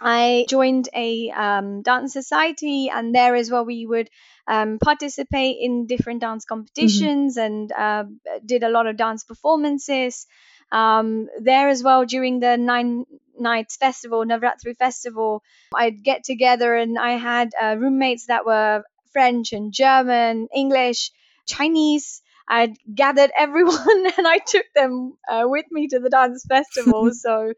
I 0.00 0.46
joined 0.48 0.88
a 0.94 1.28
um, 1.32 1.82
dance 1.82 2.14
society, 2.14 2.88
and 2.88 3.14
there 3.14 3.34
as 3.34 3.50
well 3.50 3.66
we 3.66 3.84
would 3.84 4.08
um, 4.46 4.78
participate 4.78 5.58
in 5.60 5.86
different 5.86 6.22
dance 6.22 6.46
mm-hmm. 6.46 6.54
competitions 6.54 7.36
mm-hmm. 7.36 7.44
and 7.44 7.72
uh, 7.72 8.04
did 8.46 8.62
a 8.62 8.70
lot 8.70 8.86
of 8.86 8.96
dance 8.96 9.22
performances 9.22 10.26
um, 10.72 11.28
there 11.40 11.68
as 11.68 11.82
well 11.82 12.04
during 12.06 12.40
the 12.40 12.56
nine 12.56 13.04
nights 13.38 13.76
festival, 13.76 14.24
Navratri 14.24 14.76
festival, 14.76 15.42
I'd 15.74 16.02
get 16.02 16.24
together 16.24 16.74
and 16.74 16.98
I 16.98 17.12
had 17.12 17.50
uh, 17.60 17.76
roommates 17.78 18.26
that 18.26 18.46
were 18.46 18.82
French 19.12 19.52
and 19.52 19.72
German, 19.72 20.48
English, 20.54 21.10
Chinese. 21.46 22.22
I'd 22.48 22.76
gathered 22.92 23.30
everyone 23.38 24.06
and 24.16 24.26
I 24.26 24.38
took 24.38 24.66
them 24.74 25.16
uh, 25.30 25.44
with 25.44 25.66
me 25.70 25.88
to 25.88 26.00
the 26.00 26.10
dance 26.10 26.44
festival. 26.48 27.10
so 27.12 27.52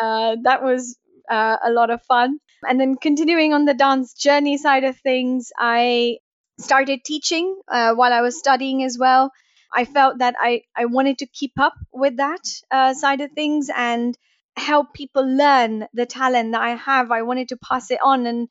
uh, 0.00 0.36
that 0.42 0.62
was 0.62 0.98
uh, 1.30 1.56
a 1.64 1.70
lot 1.70 1.90
of 1.90 2.02
fun. 2.02 2.38
And 2.66 2.80
then 2.80 2.96
continuing 2.96 3.52
on 3.52 3.64
the 3.64 3.74
dance 3.74 4.12
journey 4.14 4.58
side 4.58 4.84
of 4.84 4.96
things, 4.98 5.52
I 5.58 6.18
started 6.58 7.04
teaching 7.04 7.54
uh, 7.68 7.94
while 7.94 8.12
I 8.12 8.22
was 8.22 8.38
studying 8.38 8.82
as 8.82 8.98
well. 8.98 9.30
I 9.76 9.84
felt 9.84 10.18
that 10.18 10.34
I, 10.40 10.62
I 10.74 10.86
wanted 10.86 11.18
to 11.18 11.26
keep 11.26 11.52
up 11.58 11.74
with 11.92 12.16
that 12.16 12.40
uh, 12.70 12.94
side 12.94 13.20
of 13.20 13.30
things 13.32 13.70
and 13.74 14.16
help 14.56 14.94
people 14.94 15.24
learn 15.26 15.86
the 15.94 16.06
talent 16.06 16.52
that 16.52 16.62
I 16.62 16.76
have. 16.76 17.10
I 17.12 17.22
wanted 17.22 17.50
to 17.50 17.58
pass 17.58 17.90
it 17.90 18.00
on. 18.02 18.26
And 18.26 18.48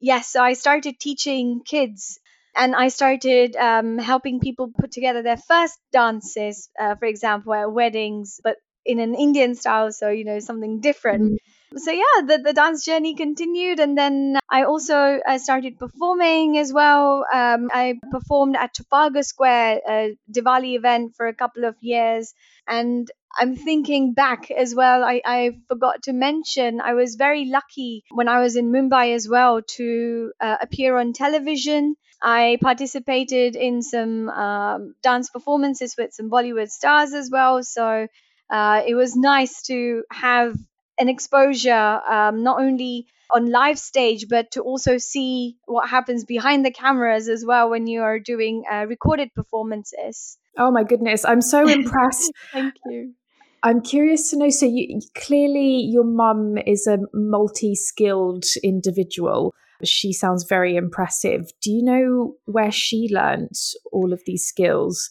yes, 0.00 0.28
so 0.28 0.42
I 0.42 0.54
started 0.54 1.00
teaching 1.00 1.62
kids 1.64 2.18
and 2.56 2.74
I 2.76 2.88
started 2.88 3.56
um, 3.56 3.98
helping 3.98 4.40
people 4.40 4.70
put 4.78 4.92
together 4.92 5.22
their 5.22 5.36
first 5.36 5.78
dances, 5.92 6.70
uh, 6.78 6.94
for 6.94 7.06
example, 7.06 7.54
at 7.54 7.72
weddings, 7.72 8.40
but 8.42 8.56
in 8.86 9.00
an 9.00 9.14
Indian 9.14 9.54
style, 9.54 9.92
so 9.92 10.08
you 10.10 10.24
know 10.24 10.38
something 10.38 10.80
different. 10.80 11.22
Mm-hmm 11.24 11.57
so 11.76 11.90
yeah 11.92 12.20
the, 12.26 12.38
the 12.38 12.52
dance 12.52 12.84
journey 12.84 13.14
continued 13.14 13.78
and 13.78 13.96
then 13.96 14.38
i 14.50 14.62
also 14.64 14.94
uh, 15.26 15.38
started 15.38 15.78
performing 15.78 16.56
as 16.56 16.72
well 16.72 17.24
um, 17.32 17.68
i 17.72 17.94
performed 18.10 18.56
at 18.56 18.74
trafalgar 18.74 19.22
square 19.22 19.80
a 19.88 20.16
diwali 20.32 20.74
event 20.76 21.14
for 21.16 21.26
a 21.26 21.34
couple 21.34 21.64
of 21.64 21.76
years 21.80 22.32
and 22.66 23.10
i'm 23.38 23.54
thinking 23.54 24.14
back 24.14 24.50
as 24.50 24.74
well 24.74 25.04
I, 25.04 25.20
I 25.24 25.50
forgot 25.68 26.02
to 26.04 26.12
mention 26.14 26.80
i 26.80 26.94
was 26.94 27.16
very 27.16 27.44
lucky 27.44 28.02
when 28.10 28.28
i 28.28 28.40
was 28.40 28.56
in 28.56 28.72
mumbai 28.72 29.14
as 29.14 29.28
well 29.28 29.60
to 29.76 30.32
uh, 30.40 30.56
appear 30.60 30.96
on 30.96 31.12
television 31.12 31.96
I 32.20 32.58
participated 32.60 33.54
in 33.54 33.80
some 33.80 34.28
um, 34.28 34.96
dance 35.04 35.30
performances 35.30 35.94
with 35.96 36.12
some 36.12 36.28
Bollywood 36.28 36.68
stars 36.68 37.12
as 37.12 37.30
well. 37.30 37.62
So 37.62 38.08
uh, 38.50 38.82
it 38.84 38.96
was 38.96 39.14
nice 39.14 39.62
to 39.68 40.02
have 40.10 40.56
an 40.98 41.08
exposure 41.08 42.00
um, 42.08 42.42
not 42.42 42.60
only 42.60 43.06
on 43.30 43.50
live 43.50 43.78
stage 43.78 44.26
but 44.28 44.50
to 44.52 44.62
also 44.62 44.98
see 44.98 45.56
what 45.66 45.88
happens 45.88 46.24
behind 46.24 46.64
the 46.64 46.70
cameras 46.70 47.28
as 47.28 47.44
well 47.44 47.70
when 47.70 47.86
you 47.86 48.02
are 48.02 48.18
doing 48.18 48.64
uh, 48.70 48.86
recorded 48.88 49.32
performances. 49.34 50.38
Oh 50.56 50.70
my 50.70 50.84
goodness 50.84 51.24
i'm 51.24 51.42
so 51.42 51.68
impressed. 51.78 52.32
Thank 52.52 52.74
you. 52.84 53.14
I'm 53.62 53.80
curious 53.80 54.30
to 54.30 54.38
know 54.38 54.50
so 54.50 54.66
you, 54.66 55.00
clearly 55.16 55.80
your 55.80 56.04
mum 56.04 56.58
is 56.58 56.86
a 56.86 56.98
multi-skilled 57.12 58.44
individual. 58.62 59.52
She 59.84 60.12
sounds 60.12 60.44
very 60.48 60.76
impressive. 60.76 61.50
Do 61.60 61.72
you 61.72 61.82
know 61.82 62.34
where 62.44 62.70
she 62.70 63.08
learned 63.10 63.56
all 63.92 64.12
of 64.12 64.22
these 64.26 64.44
skills? 64.46 65.10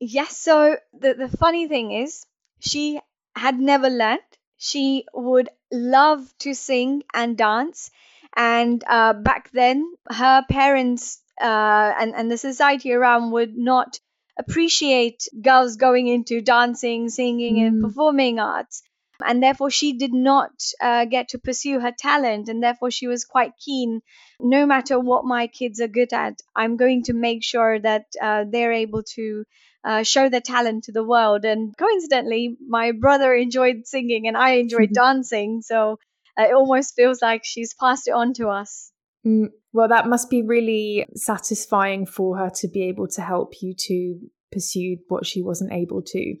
Yes 0.00 0.36
so 0.36 0.76
the, 0.98 1.14
the 1.14 1.28
funny 1.28 1.68
thing 1.68 1.92
is 1.92 2.24
she 2.60 2.98
had 3.36 3.58
never 3.60 3.88
learned 3.88 4.20
she 4.62 5.04
would 5.12 5.48
love 5.72 6.32
to 6.38 6.54
sing 6.54 7.02
and 7.12 7.36
dance. 7.36 7.90
And 8.36 8.82
uh, 8.86 9.12
back 9.12 9.50
then, 9.50 9.92
her 10.08 10.44
parents 10.48 11.20
uh, 11.40 11.92
and, 11.98 12.14
and 12.14 12.30
the 12.30 12.38
society 12.38 12.92
around 12.92 13.32
would 13.32 13.56
not 13.56 13.98
appreciate 14.38 15.26
girls 15.40 15.76
going 15.76 16.06
into 16.06 16.40
dancing, 16.40 17.08
singing, 17.08 17.56
mm. 17.56 17.66
and 17.66 17.82
performing 17.82 18.38
arts. 18.38 18.84
And 19.26 19.42
therefore, 19.42 19.70
she 19.70 19.92
did 19.92 20.12
not 20.12 20.50
uh, 20.80 21.04
get 21.06 21.28
to 21.28 21.38
pursue 21.38 21.80
her 21.80 21.92
talent. 21.96 22.48
And 22.48 22.62
therefore, 22.62 22.90
she 22.90 23.06
was 23.06 23.24
quite 23.24 23.52
keen 23.64 24.02
no 24.42 24.66
matter 24.66 24.98
what 24.98 25.24
my 25.24 25.46
kids 25.46 25.80
are 25.80 25.88
good 25.88 26.12
at, 26.12 26.40
I'm 26.54 26.76
going 26.76 27.04
to 27.04 27.12
make 27.12 27.42
sure 27.42 27.78
that 27.78 28.06
uh, 28.20 28.44
they're 28.50 28.72
able 28.72 29.02
to 29.14 29.44
uh, 29.84 30.02
show 30.02 30.28
their 30.28 30.40
talent 30.40 30.84
to 30.84 30.92
the 30.92 31.04
world. 31.04 31.44
And 31.44 31.74
coincidentally, 31.76 32.56
my 32.66 32.92
brother 32.92 33.32
enjoyed 33.34 33.86
singing 33.86 34.26
and 34.26 34.36
I 34.36 34.54
enjoyed 34.54 34.90
dancing. 34.94 35.62
So 35.62 35.98
uh, 36.38 36.44
it 36.44 36.54
almost 36.54 36.94
feels 36.96 37.22
like 37.22 37.42
she's 37.44 37.74
passed 37.74 38.08
it 38.08 38.14
on 38.14 38.34
to 38.34 38.48
us. 38.48 38.90
Mm, 39.26 39.50
well, 39.72 39.88
that 39.88 40.08
must 40.08 40.28
be 40.28 40.42
really 40.42 41.06
satisfying 41.14 42.06
for 42.06 42.36
her 42.36 42.50
to 42.56 42.68
be 42.68 42.82
able 42.84 43.08
to 43.08 43.22
help 43.22 43.54
you 43.62 43.74
to 43.74 44.18
pursue 44.50 44.98
what 45.08 45.24
she 45.24 45.40
wasn't 45.40 45.72
able 45.72 46.02
to. 46.02 46.34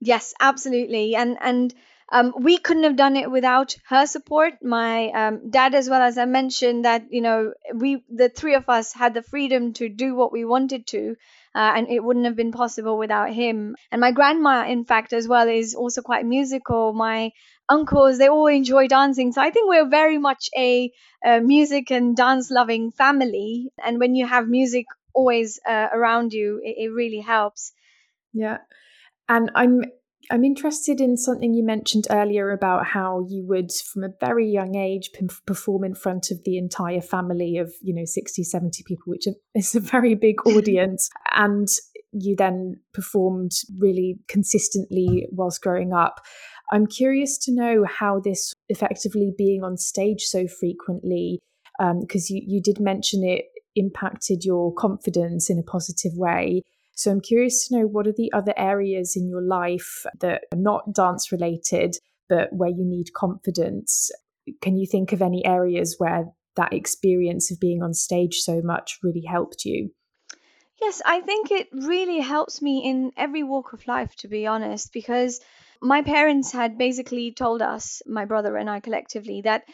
Yes, 0.00 0.34
absolutely. 0.40 1.14
And 1.14 1.38
and 1.40 1.72
um, 2.10 2.32
we 2.38 2.56
couldn't 2.58 2.84
have 2.84 2.96
done 2.96 3.16
it 3.16 3.30
without 3.30 3.76
her 3.88 4.06
support. 4.06 4.54
My 4.62 5.10
um, 5.10 5.50
dad, 5.50 5.74
as 5.74 5.90
well 5.90 6.00
as 6.00 6.18
I 6.18 6.24
mentioned, 6.24 6.84
that 6.84 7.06
you 7.10 7.20
know 7.20 7.52
we 7.74 8.04
the 8.08 8.28
three 8.28 8.54
of 8.54 8.68
us 8.68 8.92
had 8.92 9.14
the 9.14 9.22
freedom 9.22 9.72
to 9.74 9.88
do 9.88 10.14
what 10.14 10.32
we 10.32 10.44
wanted 10.44 10.86
to, 10.88 11.16
uh, 11.54 11.72
and 11.76 11.88
it 11.88 12.02
wouldn't 12.02 12.26
have 12.26 12.36
been 12.36 12.52
possible 12.52 12.96
without 12.96 13.32
him. 13.32 13.76
And 13.90 14.00
my 14.00 14.12
grandma, 14.12 14.66
in 14.68 14.84
fact, 14.84 15.12
as 15.12 15.26
well, 15.26 15.48
is 15.48 15.74
also 15.74 16.02
quite 16.02 16.24
musical. 16.24 16.92
My 16.92 17.32
uncles, 17.68 18.18
they 18.18 18.28
all 18.28 18.46
enjoy 18.46 18.86
dancing, 18.86 19.32
so 19.32 19.42
I 19.42 19.50
think 19.50 19.68
we're 19.68 19.88
very 19.88 20.18
much 20.18 20.48
a, 20.56 20.92
a 21.24 21.40
music 21.40 21.90
and 21.90 22.16
dance 22.16 22.50
loving 22.52 22.92
family. 22.92 23.70
And 23.84 23.98
when 23.98 24.14
you 24.14 24.26
have 24.26 24.46
music 24.46 24.86
always 25.12 25.58
uh, 25.66 25.88
around 25.92 26.32
you, 26.32 26.60
it, 26.62 26.84
it 26.84 26.88
really 26.90 27.20
helps. 27.20 27.72
Yeah. 28.32 28.58
And 29.28 29.50
I'm 29.56 29.82
I'm 30.30 30.44
interested 30.44 31.00
in 31.00 31.16
something 31.16 31.54
you 31.54 31.64
mentioned 31.64 32.06
earlier 32.10 32.50
about 32.50 32.86
how 32.86 33.24
you 33.28 33.44
would, 33.46 33.70
from 33.72 34.04
a 34.04 34.12
very 34.20 34.48
young 34.48 34.76
age, 34.76 35.10
perform 35.46 35.84
in 35.84 35.94
front 35.94 36.30
of 36.30 36.38
the 36.44 36.58
entire 36.58 37.00
family 37.00 37.58
of, 37.58 37.72
you 37.82 37.94
know, 37.94 38.04
60, 38.04 38.42
70 38.42 38.82
people, 38.86 39.04
which 39.06 39.26
is 39.54 39.74
a 39.74 39.80
very 39.80 40.14
big 40.14 40.36
audience. 40.46 41.08
and 41.34 41.68
you 42.18 42.34
then 42.36 42.80
performed 42.94 43.52
really 43.78 44.18
consistently 44.28 45.26
whilst 45.32 45.60
growing 45.60 45.92
up. 45.92 46.20
I'm 46.72 46.86
curious 46.86 47.38
to 47.38 47.52
know 47.52 47.84
how 47.84 48.20
this 48.20 48.52
effectively 48.68 49.32
being 49.36 49.62
on 49.62 49.76
stage 49.76 50.22
so 50.22 50.46
frequently, 50.48 51.40
because 51.78 52.30
um, 52.30 52.36
you, 52.36 52.42
you 52.46 52.62
did 52.62 52.80
mention 52.80 53.22
it 53.22 53.44
impacted 53.76 54.44
your 54.44 54.72
confidence 54.74 55.50
in 55.50 55.58
a 55.58 55.62
positive 55.62 56.12
way. 56.16 56.62
So 56.96 57.10
I'm 57.10 57.20
curious 57.20 57.68
to 57.68 57.76
know 57.76 57.86
what 57.86 58.06
are 58.06 58.14
the 58.16 58.32
other 58.32 58.54
areas 58.56 59.16
in 59.16 59.28
your 59.28 59.42
life 59.42 60.04
that 60.20 60.44
are 60.50 60.58
not 60.58 60.94
dance 60.94 61.30
related, 61.30 61.96
but 62.28 62.48
where 62.52 62.70
you 62.70 62.84
need 62.84 63.12
confidence? 63.12 64.10
Can 64.62 64.76
you 64.76 64.86
think 64.90 65.12
of 65.12 65.20
any 65.20 65.44
areas 65.44 65.96
where 65.98 66.32
that 66.56 66.72
experience 66.72 67.52
of 67.52 67.60
being 67.60 67.82
on 67.82 67.92
stage 67.92 68.38
so 68.38 68.62
much 68.62 68.98
really 69.02 69.24
helped 69.28 69.66
you? 69.66 69.90
Yes, 70.80 71.02
I 71.04 71.20
think 71.20 71.50
it 71.50 71.68
really 71.70 72.20
helps 72.20 72.62
me 72.62 72.82
in 72.84 73.12
every 73.16 73.42
walk 73.42 73.74
of 73.74 73.86
life, 73.86 74.14
to 74.16 74.28
be 74.28 74.46
honest, 74.46 74.92
because 74.92 75.40
my 75.82 76.00
parents 76.00 76.50
had 76.52 76.78
basically 76.78 77.32
told 77.32 77.60
us, 77.60 78.00
my 78.06 78.24
brother 78.24 78.56
and 78.56 78.70
I 78.70 78.80
collectively, 78.80 79.42
that 79.42 79.64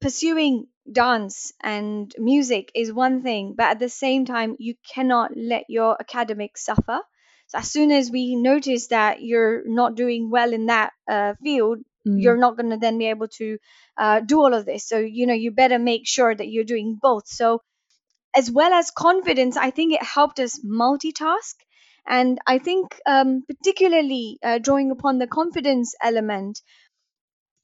pursuing 0.00 0.66
dance 0.90 1.52
and 1.62 2.12
music 2.18 2.70
is 2.74 2.92
one 2.92 3.22
thing, 3.22 3.54
but 3.56 3.66
at 3.66 3.78
the 3.78 3.88
same 3.88 4.24
time, 4.24 4.56
you 4.58 4.74
cannot 4.94 5.32
let 5.36 5.64
your 5.68 5.96
academics 6.00 6.64
suffer. 6.64 7.00
So 7.48 7.58
as 7.58 7.70
soon 7.70 7.90
as 7.90 8.10
we 8.10 8.36
notice 8.36 8.88
that 8.88 9.22
you're 9.22 9.62
not 9.66 9.94
doing 9.94 10.30
well 10.30 10.52
in 10.52 10.66
that 10.66 10.92
uh, 11.08 11.34
field, 11.42 11.78
mm. 12.06 12.20
you're 12.22 12.36
not 12.36 12.56
going 12.56 12.70
to 12.70 12.76
then 12.76 12.98
be 12.98 13.06
able 13.06 13.28
to 13.38 13.58
uh, 13.96 14.20
do 14.20 14.38
all 14.38 14.54
of 14.54 14.66
this. 14.66 14.86
So 14.86 14.98
you 14.98 15.26
know 15.26 15.34
you 15.34 15.50
better 15.50 15.78
make 15.78 16.06
sure 16.06 16.34
that 16.34 16.48
you're 16.48 16.64
doing 16.64 16.98
both. 17.00 17.26
So 17.26 17.62
as 18.36 18.50
well 18.50 18.72
as 18.72 18.90
confidence, 18.90 19.56
I 19.56 19.70
think 19.70 19.94
it 19.94 20.02
helped 20.02 20.40
us 20.40 20.60
multitask. 20.64 21.54
And 22.06 22.38
I 22.46 22.58
think, 22.58 22.98
um, 23.06 23.42
particularly 23.46 24.38
uh, 24.42 24.58
drawing 24.58 24.90
upon 24.90 25.18
the 25.18 25.26
confidence 25.26 25.94
element, 26.02 26.60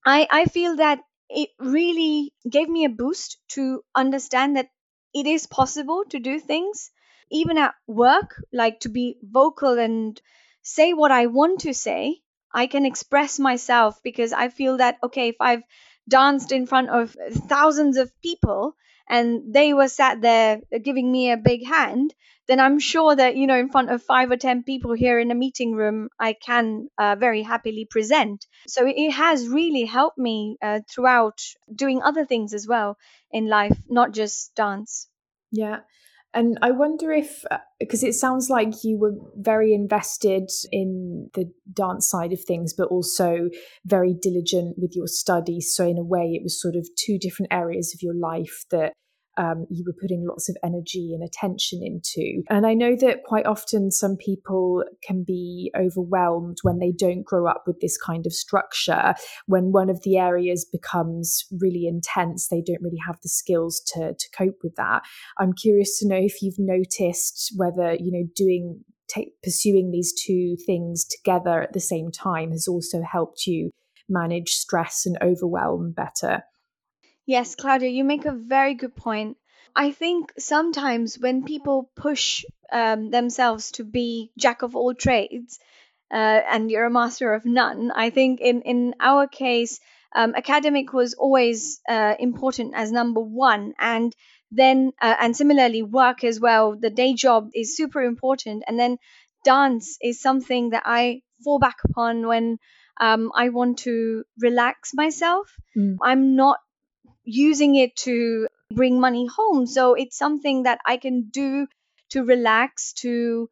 I, 0.04 0.26
I 0.30 0.44
feel 0.46 0.76
that 0.76 1.00
it 1.34 1.50
really 1.58 2.32
gave 2.48 2.68
me 2.68 2.84
a 2.84 2.88
boost 3.02 3.38
to 3.48 3.84
understand 3.94 4.56
that 4.56 4.70
it 5.14 5.26
is 5.26 5.46
possible 5.46 6.04
to 6.10 6.18
do 6.18 6.38
things 6.40 6.90
even 7.30 7.58
at 7.58 7.74
work 7.86 8.40
like 8.52 8.80
to 8.80 8.88
be 8.88 9.16
vocal 9.22 9.78
and 9.78 10.20
say 10.62 10.92
what 10.92 11.10
i 11.10 11.26
want 11.26 11.60
to 11.60 11.74
say. 11.74 12.20
I 12.52 12.68
can 12.68 12.86
express 12.86 13.38
myself 13.40 14.00
because 14.04 14.32
i 14.32 14.48
feel 14.48 14.76
that 14.78 14.98
okay 15.02 15.28
if 15.30 15.36
i've 15.40 15.64
danced 16.08 16.52
in 16.52 16.66
front 16.66 16.90
of 16.90 17.16
thousands 17.48 17.96
of 17.96 18.12
people 18.22 18.76
and 19.08 19.52
they 19.54 19.74
were 19.74 19.88
sat 19.88 20.20
there 20.20 20.60
giving 20.82 21.10
me 21.10 21.30
a 21.32 21.36
big 21.36 21.66
hand 21.66 22.14
then 22.46 22.60
I'm 22.60 22.78
sure 22.78 23.14
that, 23.16 23.36
you 23.36 23.46
know, 23.46 23.58
in 23.58 23.70
front 23.70 23.90
of 23.90 24.02
five 24.02 24.30
or 24.30 24.36
10 24.36 24.64
people 24.64 24.92
here 24.92 25.18
in 25.18 25.30
a 25.30 25.34
meeting 25.34 25.72
room, 25.72 26.08
I 26.18 26.34
can 26.34 26.88
uh, 26.98 27.16
very 27.18 27.42
happily 27.42 27.86
present. 27.90 28.46
So 28.68 28.86
it 28.86 29.10
has 29.12 29.48
really 29.48 29.84
helped 29.84 30.18
me 30.18 30.56
uh, 30.62 30.80
throughout 30.92 31.40
doing 31.74 32.02
other 32.02 32.24
things 32.26 32.52
as 32.52 32.66
well 32.66 32.96
in 33.30 33.48
life, 33.48 33.76
not 33.88 34.12
just 34.12 34.54
dance. 34.54 35.08
Yeah. 35.50 35.80
And 36.34 36.58
I 36.62 36.72
wonder 36.72 37.12
if, 37.12 37.44
because 37.78 38.02
uh, 38.02 38.08
it 38.08 38.14
sounds 38.14 38.50
like 38.50 38.82
you 38.82 38.98
were 38.98 39.14
very 39.36 39.72
invested 39.72 40.50
in 40.72 41.30
the 41.34 41.52
dance 41.72 42.10
side 42.10 42.32
of 42.32 42.42
things, 42.42 42.74
but 42.76 42.88
also 42.88 43.50
very 43.84 44.14
diligent 44.20 44.74
with 44.76 44.96
your 44.96 45.06
studies. 45.06 45.72
So, 45.72 45.86
in 45.86 45.96
a 45.96 46.02
way, 46.02 46.32
it 46.34 46.42
was 46.42 46.60
sort 46.60 46.74
of 46.74 46.88
two 46.98 47.18
different 47.20 47.52
areas 47.52 47.94
of 47.94 48.02
your 48.02 48.16
life 48.16 48.64
that 48.72 48.94
um, 49.36 49.66
you 49.70 49.84
were 49.86 49.94
putting 50.00 50.26
lots 50.26 50.48
of 50.48 50.56
energy 50.64 51.12
and 51.14 51.22
attention 51.22 51.80
into. 51.82 52.42
And 52.48 52.66
I 52.66 52.74
know 52.74 52.96
that 53.00 53.24
quite 53.24 53.46
often 53.46 53.90
some 53.90 54.16
people 54.16 54.84
can 55.02 55.24
be 55.24 55.72
overwhelmed 55.78 56.58
when 56.62 56.78
they 56.78 56.92
don't 56.92 57.24
grow 57.24 57.46
up 57.46 57.64
with 57.66 57.80
this 57.80 57.96
kind 57.96 58.26
of 58.26 58.32
structure. 58.32 59.14
When 59.46 59.72
one 59.72 59.90
of 59.90 60.02
the 60.02 60.18
areas 60.18 60.64
becomes 60.64 61.44
really 61.60 61.86
intense, 61.86 62.48
they 62.48 62.62
don't 62.64 62.82
really 62.82 63.00
have 63.06 63.18
the 63.22 63.28
skills 63.28 63.80
to, 63.94 64.14
to 64.14 64.30
cope 64.36 64.58
with 64.62 64.76
that. 64.76 65.02
I'm 65.38 65.52
curious 65.52 65.98
to 65.98 66.08
know 66.08 66.16
if 66.16 66.42
you've 66.42 66.58
noticed 66.58 67.52
whether, 67.56 67.94
you 67.94 68.12
know, 68.12 68.28
doing 68.34 68.84
Take, 69.06 69.34
pursuing 69.42 69.90
these 69.90 70.14
two 70.18 70.56
things 70.64 71.04
together 71.04 71.60
at 71.60 71.74
the 71.74 71.78
same 71.80 72.10
time 72.10 72.52
has 72.52 72.66
also 72.66 73.02
helped 73.02 73.46
you 73.46 73.70
manage 74.08 74.52
stress 74.52 75.04
and 75.04 75.18
overwhelm 75.22 75.92
better. 75.92 76.42
Yes, 77.26 77.54
Claudia, 77.54 77.88
you 77.88 78.04
make 78.04 78.26
a 78.26 78.32
very 78.32 78.74
good 78.74 78.94
point. 78.94 79.36
I 79.74 79.90
think 79.90 80.32
sometimes 80.38 81.18
when 81.18 81.44
people 81.44 81.90
push 81.96 82.44
um, 82.72 83.10
themselves 83.10 83.72
to 83.72 83.84
be 83.84 84.30
jack 84.38 84.62
of 84.62 84.76
all 84.76 84.94
trades 84.94 85.58
uh, 86.12 86.40
and 86.50 86.70
you're 86.70 86.84
a 86.84 86.90
master 86.90 87.32
of 87.34 87.44
none, 87.44 87.90
I 87.90 88.10
think 88.10 88.40
in, 88.40 88.62
in 88.62 88.94
our 89.00 89.26
case, 89.26 89.80
um, 90.14 90.34
academic 90.36 90.92
was 90.92 91.14
always 91.14 91.80
uh, 91.88 92.14
important 92.18 92.74
as 92.76 92.92
number 92.92 93.20
one. 93.20 93.74
And 93.78 94.14
then, 94.52 94.92
uh, 95.00 95.16
and 95.18 95.36
similarly, 95.36 95.82
work 95.82 96.22
as 96.22 96.38
well. 96.38 96.76
The 96.78 96.90
day 96.90 97.14
job 97.14 97.50
is 97.54 97.76
super 97.76 98.02
important. 98.02 98.62
And 98.68 98.78
then 98.78 98.98
dance 99.44 99.98
is 100.00 100.20
something 100.20 100.70
that 100.70 100.84
I 100.86 101.22
fall 101.42 101.58
back 101.58 101.78
upon 101.84 102.26
when 102.26 102.58
um, 103.00 103.32
I 103.34 103.48
want 103.48 103.78
to 103.78 104.24
relax 104.38 104.92
myself. 104.94 105.52
Mm. 105.76 105.96
I'm 106.00 106.36
not 106.36 106.58
using 107.24 107.74
it 107.74 107.96
to 107.96 108.48
bring 108.72 109.00
money 109.00 109.26
home. 109.26 109.66
So 109.66 109.94
it's 109.94 110.16
something 110.16 110.64
that 110.64 110.80
I 110.86 110.96
can 110.96 111.28
do 111.30 111.66
to 112.10 112.24
relax, 112.24 112.92
to 112.94 113.48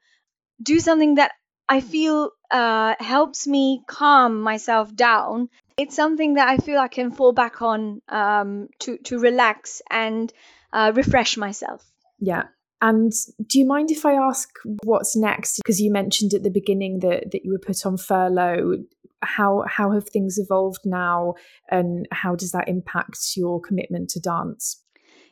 do 0.63 0.79
something 0.81 1.17
that 1.17 1.33
I 1.69 1.81
feel 1.81 2.31
uh, 2.51 2.95
helps 3.01 3.47
me 3.47 3.83
calm 3.87 4.41
myself 4.41 4.95
down. 4.95 5.49
It's 5.79 5.97
something 5.97 6.35
that 6.35 6.49
I 6.49 6.59
feel 6.59 6.79
I 6.79 6.89
can 6.89 7.13
fall 7.13 7.33
back 7.33 7.63
on 7.63 8.03
um, 8.09 8.69
to 8.81 8.99
to 9.05 9.19
relax 9.19 9.81
and 9.91 10.33
uh, 10.73 10.93
refresh 10.95 11.37
myself. 11.37 11.85
Yeah. 12.19 12.45
And 12.83 13.13
do 13.47 13.61
you 13.61 13.67
mind 13.67 13.91
if 13.93 14.05
I 14.05 14.15
ask 14.15 14.49
what's 14.83 15.17
next? 15.17 15.59
Because 15.59 15.81
you 15.81 15.93
mentioned 15.93 16.35
at 16.35 16.43
the 16.43 16.51
beginning 16.51 16.99
that, 16.99 17.31
that 17.31 17.45
you 17.45 17.53
were 17.53 17.59
put 17.59 17.87
on 17.87 17.97
furlough 17.97 18.83
how 19.23 19.65
how 19.67 19.91
have 19.93 20.09
things 20.09 20.39
evolved 20.39 20.81
now 20.85 21.35
and 21.71 22.07
how 22.11 22.35
does 22.35 22.53
that 22.53 22.69
impact 22.69 23.19
your 23.37 23.61
commitment 23.61 24.11
to 24.11 24.21
dance 24.21 24.83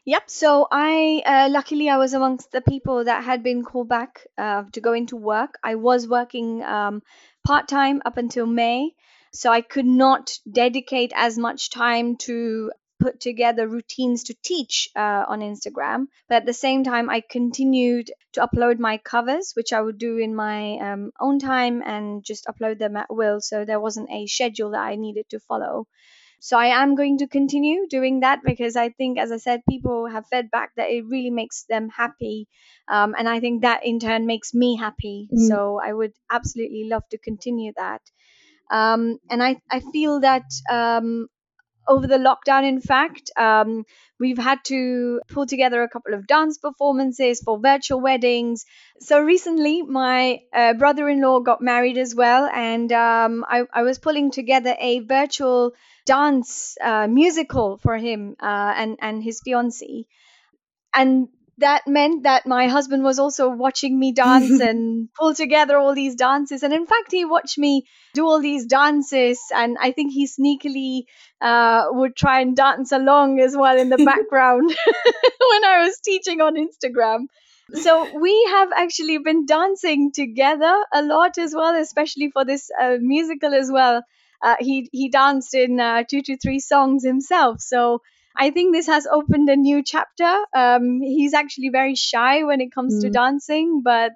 Yep. 0.07 0.31
So 0.31 0.67
I, 0.71 1.23
uh, 1.27 1.49
luckily, 1.51 1.91
I 1.91 1.99
was 1.99 2.15
amongst 2.15 2.51
the 2.53 2.63
people 2.63 3.05
that 3.05 3.23
had 3.23 3.43
been 3.43 3.63
called 3.63 3.89
back 3.89 4.27
uh, 4.39 4.65
to 4.73 4.81
go 4.81 4.95
into 4.95 5.15
work. 5.15 5.59
I 5.63 5.75
was 5.75 6.09
working 6.09 6.63
um, 6.63 7.03
part 7.47 7.69
time 7.69 8.01
up 8.07 8.17
until 8.17 8.47
May, 8.47 8.95
so 9.33 9.53
I 9.53 9.61
could 9.61 9.87
not 9.87 10.39
dedicate 10.51 11.13
as 11.15 11.37
much 11.37 11.71
time 11.71 12.17
to 12.17 12.73
put 13.01 13.19
together 13.21 13.67
routines 13.67 14.25
to 14.25 14.35
teach 14.43 14.89
uh, 14.95 15.25
on 15.27 15.41
Instagram. 15.41 16.07
But 16.29 16.37
at 16.37 16.47
the 16.47 16.53
same 16.53 16.85
time, 16.85 17.11
I 17.11 17.21
continued 17.21 18.13
to 18.35 18.47
upload 18.47 18.79
my 18.79 18.99
covers, 18.99 19.53
which 19.55 19.73
I 19.73 19.81
would 19.81 19.99
do 19.99 20.19
in 20.19 20.35
my 20.35 20.77
um, 20.77 21.11
own 21.19 21.39
time 21.39 21.83
and 21.85 22.23
just 22.23 22.47
upload 22.47 22.79
them 22.79 22.97
at 22.97 23.13
will. 23.13 23.41
So 23.41 23.65
there 23.65 23.81
wasn't 23.81 24.11
a 24.11 24.27
schedule 24.27 24.71
that 24.73 24.83
I 24.83 24.97
needed 24.97 25.29
to 25.31 25.41
follow. 25.41 25.87
So 26.43 26.57
I 26.57 26.83
am 26.83 26.95
going 26.95 27.19
to 27.19 27.27
continue 27.29 27.87
doing 27.87 28.21
that 28.21 28.41
because 28.43 28.75
I 28.75 28.89
think, 28.89 29.19
as 29.19 29.31
I 29.31 29.37
said, 29.37 29.61
people 29.69 30.07
have 30.07 30.27
fed 30.29 30.51
back 30.51 30.71
that 30.77 30.89
it 30.89 31.05
really 31.07 31.31
makes 31.31 31.65
them 31.65 31.91
happy. 31.91 32.49
Um, 32.89 33.15
and 33.19 33.29
I 33.29 33.41
think 33.41 33.63
that 33.63 33.85
in 33.85 34.01
turn 34.01 34.27
makes 34.27 34.55
me 34.55 34.77
happy. 34.77 35.29
Mm. 35.33 35.49
So 35.49 35.81
I 35.85 35.93
would 35.93 36.13
absolutely 36.31 36.89
love 36.89 37.03
to 37.11 37.19
continue 37.19 37.73
that. 37.77 38.01
Um, 38.71 39.19
and 39.29 39.43
I, 39.43 39.61
I 39.71 39.81
feel 39.81 40.21
that 40.21 40.45
um, 40.71 41.29
over 41.87 42.07
the 42.07 42.19
lockdown, 42.19 42.69
in 42.69 42.81
fact, 42.81 43.31
um, 43.37 43.85
we've 44.19 44.39
had 44.39 44.59
to 44.65 45.21
pull 45.29 45.47
together 45.47 45.83
a 45.83 45.89
couple 45.89 46.15
of 46.15 46.27
dance 46.27 46.59
performances 46.59 47.41
for 47.43 47.59
virtual 47.59 48.01
weddings. 48.01 48.65
So 49.01 49.21
recently, 49.21 49.83
my 49.83 50.41
uh, 50.53 50.75
brother 50.75 51.09
in 51.09 51.21
law 51.21 51.41
got 51.41 51.61
married 51.61 51.99
as 51.99 52.15
well, 52.15 52.47
and 52.47 52.93
um, 52.93 53.45
I, 53.49 53.65
I, 53.73 53.83
was 53.83 53.99
pulling 53.99 54.31
together 54.31 54.77
a 54.79 55.01
virtual 55.01 55.73
dance 56.07 56.77
uh, 56.83 57.07
musical 57.07 57.79
for 57.79 57.97
him 57.97 58.37
uh, 58.41 58.73
and, 58.77 58.99
and 59.01 59.23
his 59.23 59.41
fiancee. 59.41 60.07
And 60.93 61.29
that 61.61 61.87
meant 61.87 62.25
that 62.25 62.47
my 62.47 62.69
husband 62.69 63.03
was 63.03 63.19
also 63.19 63.49
watching 63.51 63.99
me 63.99 64.13
dance 64.13 64.61
and 64.69 65.09
pull 65.15 65.35
together 65.35 65.79
all 65.79 65.95
these 65.95 66.15
dances. 66.17 66.63
And 66.63 66.73
in 66.73 66.87
fact, 66.87 67.13
he 67.13 67.25
watched 67.25 67.59
me 67.59 67.87
do 68.15 68.27
all 68.27 68.41
these 68.41 68.67
dances, 68.67 69.41
and 69.55 69.77
I 69.81 69.93
think 69.93 70.13
he 70.13 70.27
sneakily 70.27 71.05
uh, 71.41 71.87
would 71.91 72.17
try 72.17 72.41
and 72.41 72.57
dance 72.57 72.93
along 72.93 73.41
as 73.41 73.57
well 73.57 73.79
in 73.79 73.89
the 73.89 74.05
background 74.13 74.69
when 75.51 75.65
I 75.65 75.85
was 75.85 75.99
teaching 76.01 76.41
on 76.41 76.57
Instagram. 76.57 77.27
So 77.73 78.19
we 78.19 78.49
have 78.51 78.71
actually 78.75 79.19
been 79.19 79.47
dancing 79.47 80.11
together 80.13 80.75
a 80.93 81.03
lot 81.03 81.39
as 81.39 81.55
well, 81.55 81.81
especially 81.81 82.31
for 82.33 82.45
this 82.45 82.69
uh, 82.81 82.97
musical 83.01 83.55
as 83.55 83.71
well. 83.71 84.03
Uh, 84.43 84.57
he 84.59 84.89
he 84.93 85.09
danced 85.09 85.55
in 85.55 85.79
uh, 85.79 86.03
two 86.09 86.23
to 86.23 86.37
three 86.37 86.59
songs 86.59 87.05
himself. 87.05 87.61
So 87.61 88.03
I 88.37 88.51
think 88.51 88.75
this 88.75 88.87
has 88.87 89.07
opened 89.07 89.49
a 89.49 89.57
new 89.57 89.83
chapter. 89.83 90.33
Um, 90.55 91.01
he's 91.03 91.35
actually 91.35 91.71
very 91.71 91.95
shy 91.95 92.45
when 92.45 92.61
it 92.61 92.73
comes 92.73 92.97
mm. 92.97 93.01
to 93.03 93.11
dancing, 93.11 93.83
but 93.85 94.13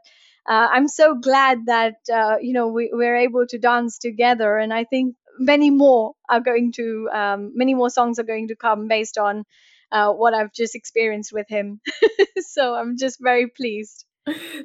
uh, 0.46 0.68
I'm 0.72 0.88
so 0.88 1.14
glad 1.14 1.66
that 1.66 1.96
uh, 2.12 2.36
you 2.40 2.52
know 2.52 2.68
we, 2.68 2.90
we're 2.92 3.16
able 3.16 3.46
to 3.48 3.58
dance 3.58 3.98
together, 3.98 4.56
and 4.56 4.72
I 4.72 4.84
think 4.84 5.16
many 5.38 5.70
more 5.70 6.12
are 6.28 6.40
going 6.40 6.72
to 6.72 7.08
um, 7.12 7.52
many 7.54 7.74
more 7.74 7.90
songs 7.90 8.18
are 8.18 8.24
going 8.24 8.48
to 8.48 8.56
come 8.56 8.88
based 8.88 9.18
on 9.18 9.44
uh, 9.90 10.12
what 10.12 10.34
I've 10.34 10.52
just 10.52 10.74
experienced 10.74 11.32
with 11.32 11.48
him. 11.48 11.80
so 12.38 12.74
I'm 12.74 12.96
just 12.98 13.18
very 13.20 13.48
pleased. 13.48 14.04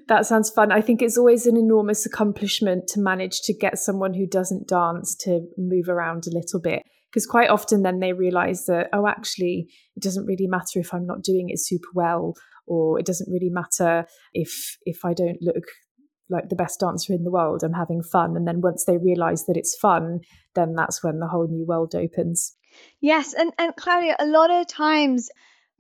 That 0.07 0.25
sounds 0.25 0.49
fun. 0.49 0.71
I 0.71 0.79
think 0.79 1.01
it's 1.01 1.17
always 1.17 1.45
an 1.45 1.57
enormous 1.57 2.05
accomplishment 2.05 2.87
to 2.89 2.99
manage 2.99 3.41
to 3.41 3.53
get 3.53 3.77
someone 3.77 4.13
who 4.13 4.25
doesn't 4.25 4.69
dance 4.69 5.15
to 5.21 5.47
move 5.57 5.89
around 5.89 6.27
a 6.27 6.31
little 6.31 6.61
bit 6.61 6.83
because 7.11 7.25
quite 7.25 7.49
often 7.49 7.83
then 7.83 7.99
they 7.99 8.13
realize 8.13 8.65
that 8.65 8.87
oh 8.93 9.07
actually 9.07 9.67
it 9.95 10.03
doesn't 10.03 10.25
really 10.25 10.47
matter 10.47 10.79
if 10.79 10.93
i'm 10.93 11.05
not 11.05 11.23
doing 11.23 11.49
it 11.49 11.59
super 11.59 11.89
well 11.93 12.33
or 12.67 12.99
it 12.99 13.05
doesn't 13.05 13.31
really 13.31 13.49
matter 13.49 14.05
if 14.33 14.77
if 14.85 15.03
i 15.05 15.13
don't 15.13 15.41
look 15.41 15.65
like 16.29 16.49
the 16.49 16.55
best 16.55 16.79
dancer 16.79 17.13
in 17.13 17.23
the 17.23 17.31
world 17.31 17.63
i'm 17.63 17.73
having 17.73 18.03
fun. 18.03 18.37
And 18.37 18.47
then 18.47 18.61
once 18.61 18.85
they 18.85 18.97
realize 18.97 19.45
that 19.45 19.57
it's 19.57 19.77
fun 19.77 20.19
then 20.55 20.75
that's 20.75 21.03
when 21.03 21.19
the 21.19 21.27
whole 21.27 21.47
new 21.47 21.65
world 21.65 21.95
opens. 21.95 22.55
Yes 23.01 23.33
and 23.33 23.51
and 23.57 23.75
claudia 23.75 24.15
a 24.19 24.27
lot 24.27 24.51
of 24.51 24.67
times 24.67 25.29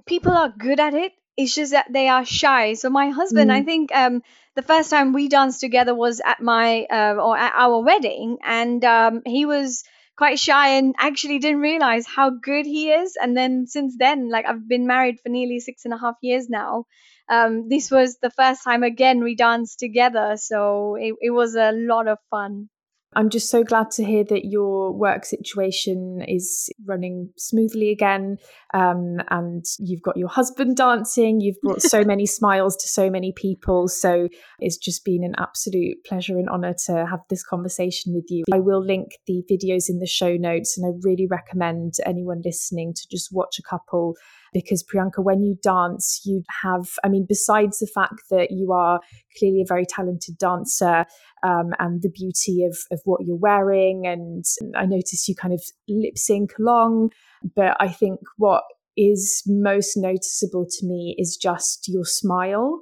people 0.05 0.31
are 0.31 0.49
good 0.49 0.79
at 0.79 0.93
it 0.93 1.11
it's 1.37 1.55
just 1.55 1.71
that 1.71 1.87
they 1.89 2.09
are 2.09 2.25
shy. 2.25 2.73
So 2.73 2.89
my 2.89 3.11
husband 3.11 3.51
mm. 3.51 3.53
i 3.53 3.63
think 3.63 3.95
um 3.95 4.21
the 4.55 4.61
first 4.63 4.89
time 4.89 5.13
we 5.13 5.29
danced 5.29 5.61
together 5.61 5.95
was 5.95 6.19
at 6.25 6.41
my 6.41 6.85
uh, 6.91 7.15
or 7.15 7.37
at 7.37 7.53
our 7.55 7.81
wedding 7.81 8.39
and 8.43 8.83
um, 8.83 9.21
he 9.25 9.45
was 9.45 9.83
quite 10.19 10.37
shy 10.37 10.75
and 10.77 10.95
actually 10.99 11.39
didn't 11.39 11.61
realize 11.61 12.05
how 12.05 12.29
good 12.29 12.65
he 12.65 12.91
is. 12.91 13.17
And 13.19 13.37
then 13.37 13.67
since 13.67 13.95
then, 13.97 14.29
like 14.29 14.45
I've 14.45 14.67
been 14.67 14.85
married 14.85 15.19
for 15.23 15.29
nearly 15.29 15.59
six 15.61 15.85
and 15.85 15.93
a 15.93 15.97
half 15.97 16.15
years 16.21 16.49
now. 16.49 16.85
Um, 17.29 17.69
this 17.69 17.89
was 17.89 18.17
the 18.21 18.29
first 18.29 18.63
time 18.63 18.83
again 18.83 19.23
we 19.23 19.35
danced 19.35 19.79
together. 19.79 20.35
So 20.35 20.95
it, 20.95 21.15
it 21.21 21.31
was 21.31 21.55
a 21.55 21.71
lot 21.71 22.09
of 22.09 22.17
fun. 22.29 22.69
I'm 23.15 23.29
just 23.29 23.49
so 23.49 23.63
glad 23.63 23.89
to 23.91 24.05
hear 24.05 24.23
that 24.25 24.45
your 24.45 24.91
work 24.91 25.25
situation 25.25 26.23
is 26.27 26.69
running 26.85 27.29
smoothly 27.37 27.89
again. 27.89 28.37
Um, 28.73 29.17
and 29.31 29.65
you've 29.79 30.03
got 30.03 30.15
your 30.15 30.27
husband 30.27 30.77
dancing. 30.77 31.41
You've 31.41 31.59
brought 31.63 31.81
so 31.81 32.03
many 32.03 32.25
smiles 32.27 32.75
to 32.77 32.87
so 32.87 33.09
many 33.09 33.33
people. 33.35 33.87
So 33.87 34.29
it's 34.59 34.77
just 34.77 35.03
been 35.03 35.23
an 35.23 35.33
absolute 35.39 36.03
pleasure 36.05 36.37
and 36.37 36.49
honor 36.49 36.75
to 36.85 37.07
have 37.07 37.21
this 37.29 37.43
conversation 37.43 38.13
with 38.13 38.25
you. 38.29 38.43
I 38.53 38.59
will 38.59 38.83
link 38.83 39.17
the 39.25 39.43
videos 39.49 39.89
in 39.89 39.97
the 39.97 40.07
show 40.07 40.35
notes, 40.35 40.77
and 40.77 40.85
I 40.85 40.95
really 41.01 41.25
recommend 41.25 41.95
anyone 42.05 42.41
listening 42.45 42.93
to 42.93 43.07
just 43.09 43.29
watch 43.31 43.57
a 43.57 43.63
couple 43.63 44.15
because 44.53 44.83
Priyanka, 44.83 45.23
when 45.23 45.41
you 45.41 45.55
dance, 45.61 46.21
you 46.25 46.43
have, 46.63 46.87
I 47.03 47.09
mean, 47.09 47.25
besides 47.27 47.79
the 47.79 47.87
fact 47.87 48.21
that 48.29 48.51
you 48.51 48.71
are 48.71 48.99
clearly 49.37 49.61
a 49.61 49.67
very 49.67 49.85
talented 49.85 50.37
dancer 50.37 51.05
um, 51.43 51.71
and 51.79 52.01
the 52.01 52.09
beauty 52.09 52.65
of, 52.65 52.77
of 52.91 53.01
what 53.05 53.21
you're 53.25 53.35
wearing, 53.37 54.05
and 54.05 54.45
I 54.75 54.85
notice 54.85 55.27
you 55.27 55.35
kind 55.35 55.53
of 55.53 55.61
lip 55.87 56.17
sync 56.17 56.51
along, 56.59 57.11
but 57.55 57.77
I 57.79 57.89
think 57.89 58.19
what 58.37 58.63
is 58.97 59.43
most 59.47 59.95
noticeable 59.95 60.65
to 60.69 60.85
me 60.85 61.15
is 61.17 61.37
just 61.41 61.87
your 61.87 62.05
smile. 62.05 62.81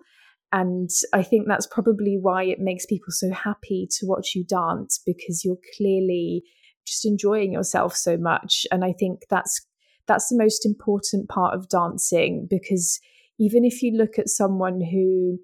And 0.52 0.90
I 1.14 1.22
think 1.24 1.48
that's 1.48 1.68
probably 1.68 2.18
why 2.20 2.44
it 2.44 2.60
makes 2.60 2.86
people 2.86 3.12
so 3.12 3.32
happy 3.32 3.88
to 4.00 4.06
watch 4.06 4.34
you 4.34 4.46
dance 4.46 5.00
because 5.06 5.44
you're 5.44 5.60
clearly 5.76 6.44
just 6.88 7.06
enjoying 7.06 7.52
yourself 7.52 7.96
so 7.96 8.18
much. 8.18 8.66
And 8.72 8.84
I 8.84 8.94
think 8.94 9.24
that's 9.30 9.66
that's 10.08 10.30
the 10.30 10.38
most 10.38 10.66
important 10.66 11.30
part 11.30 11.56
of 11.56 11.70
dancing 11.70 12.48
because 12.50 13.00
even 13.40 13.66
if 13.66 13.82
you 13.82 13.96
look 13.96 14.18
at 14.18 14.30
someone 14.30 14.82
who 14.82 15.38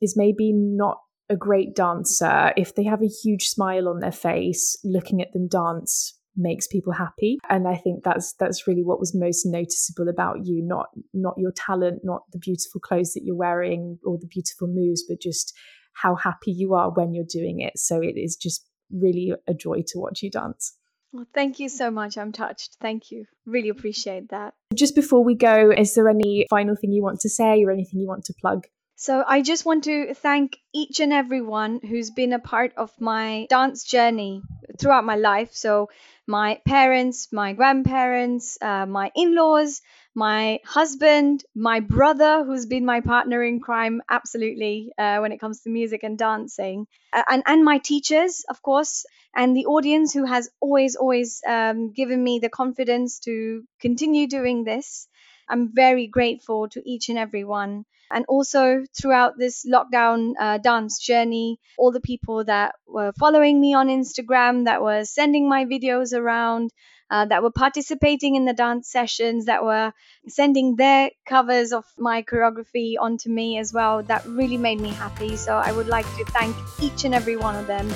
is 0.00 0.16
maybe 0.16 0.52
not 0.52 0.98
a 1.28 1.36
great 1.36 1.74
dancer, 1.74 2.52
if 2.56 2.74
they 2.74 2.84
have 2.84 3.02
a 3.02 3.10
huge 3.22 3.48
smile 3.48 3.88
on 3.88 4.00
their 4.00 4.12
face, 4.12 4.76
looking 4.84 5.20
at 5.20 5.32
them 5.32 5.48
dance 5.48 6.16
makes 6.36 6.66
people 6.66 6.92
happy. 6.92 7.38
And 7.48 7.66
i 7.66 7.76
think 7.76 8.04
that's 8.04 8.34
that's 8.34 8.66
really 8.66 8.84
what 8.84 9.00
was 9.00 9.14
most 9.14 9.44
noticeable 9.44 10.08
about 10.08 10.46
you 10.46 10.62
not 10.62 10.86
not 11.12 11.34
your 11.36 11.52
talent 11.52 12.00
not 12.04 12.22
the 12.32 12.38
beautiful 12.38 12.80
clothes 12.80 13.12
that 13.14 13.24
you're 13.24 13.36
wearing 13.36 13.98
or 14.04 14.16
the 14.16 14.28
beautiful 14.28 14.68
moves 14.68 15.02
but 15.08 15.20
just 15.20 15.52
how 15.94 16.14
happy 16.14 16.52
you 16.52 16.74
are 16.74 16.90
when 16.90 17.12
you're 17.14 17.24
doing 17.28 17.60
it. 17.60 17.78
So 17.78 18.00
it 18.00 18.16
is 18.16 18.36
just 18.36 18.64
really 18.90 19.32
a 19.46 19.54
joy 19.54 19.82
to 19.88 19.98
watch 19.98 20.22
you 20.22 20.30
dance 20.30 20.76
well, 21.12 21.26
thank 21.34 21.58
you 21.58 21.68
so 21.68 21.90
much. 21.90 22.16
I'm 22.16 22.32
touched. 22.32 22.76
Thank 22.80 23.10
you. 23.10 23.26
Really 23.46 23.68
appreciate 23.68 24.28
that. 24.30 24.54
Just 24.74 24.94
before 24.94 25.24
we 25.24 25.34
go, 25.34 25.72
is 25.76 25.94
there 25.94 26.08
any 26.08 26.46
final 26.48 26.76
thing 26.76 26.92
you 26.92 27.02
want 27.02 27.20
to 27.20 27.28
say 27.28 27.62
or 27.64 27.70
anything 27.70 28.00
you 28.00 28.08
want 28.08 28.24
to 28.26 28.34
plug? 28.40 28.66
So, 29.00 29.24
I 29.26 29.40
just 29.42 29.64
want 29.64 29.84
to 29.84 30.14
thank 30.14 30.58
each 30.72 31.00
and 31.00 31.12
everyone 31.12 31.80
who's 31.80 32.10
been 32.10 32.32
a 32.34 32.38
part 32.38 32.72
of 32.76 32.92
my 33.00 33.46
dance 33.50 33.82
journey 33.82 34.42
throughout 34.78 35.04
my 35.06 35.16
life. 35.16 35.54
So, 35.54 35.88
my 36.26 36.60
parents, 36.66 37.32
my 37.32 37.52
grandparents, 37.54 38.58
uh, 38.62 38.86
my 38.86 39.10
in 39.16 39.34
laws, 39.34 39.80
my 40.14 40.60
husband, 40.64 41.42
my 41.54 41.80
brother, 41.80 42.44
who's 42.44 42.66
been 42.66 42.84
my 42.84 43.00
partner 43.00 43.42
in 43.42 43.58
crime, 43.60 44.02
absolutely, 44.08 44.92
uh, 44.98 45.18
when 45.18 45.32
it 45.32 45.40
comes 45.40 45.62
to 45.62 45.70
music 45.70 46.02
and 46.04 46.18
dancing, 46.18 46.86
uh, 47.12 47.22
and, 47.28 47.42
and 47.46 47.64
my 47.64 47.78
teachers, 47.78 48.44
of 48.50 48.60
course, 48.62 49.06
and 49.34 49.56
the 49.56 49.66
audience 49.66 50.12
who 50.12 50.24
has 50.26 50.50
always, 50.60 50.94
always 50.96 51.40
um, 51.48 51.90
given 51.92 52.22
me 52.22 52.38
the 52.38 52.50
confidence 52.50 53.18
to 53.20 53.64
continue 53.80 54.26
doing 54.28 54.64
this. 54.64 55.08
I'm 55.50 55.74
very 55.74 56.06
grateful 56.06 56.68
to 56.70 56.82
each 56.88 57.08
and 57.08 57.18
every 57.18 57.44
one. 57.44 57.84
And 58.12 58.24
also 58.28 58.84
throughout 58.96 59.38
this 59.38 59.64
lockdown 59.64 60.32
uh, 60.38 60.58
dance 60.58 60.98
journey, 60.98 61.58
all 61.78 61.92
the 61.92 62.00
people 62.00 62.44
that 62.44 62.74
were 62.86 63.12
following 63.12 63.60
me 63.60 63.74
on 63.74 63.88
Instagram, 63.88 64.64
that 64.64 64.82
were 64.82 65.04
sending 65.04 65.48
my 65.48 65.64
videos 65.64 66.12
around, 66.12 66.70
uh, 67.10 67.24
that 67.26 67.42
were 67.42 67.52
participating 67.52 68.34
in 68.34 68.44
the 68.44 68.52
dance 68.52 68.90
sessions, 68.90 69.46
that 69.46 69.64
were 69.64 69.92
sending 70.26 70.74
their 70.76 71.10
covers 71.26 71.72
of 71.72 71.84
my 71.98 72.22
choreography 72.22 72.94
onto 72.98 73.30
me 73.30 73.58
as 73.58 73.72
well, 73.72 74.02
that 74.04 74.26
really 74.26 74.56
made 74.56 74.80
me 74.80 74.90
happy. 74.90 75.36
So 75.36 75.56
I 75.56 75.70
would 75.70 75.88
like 75.88 76.06
to 76.16 76.24
thank 76.26 76.56
each 76.80 77.04
and 77.04 77.14
every 77.14 77.36
one 77.36 77.54
of 77.54 77.66
them. 77.66 77.92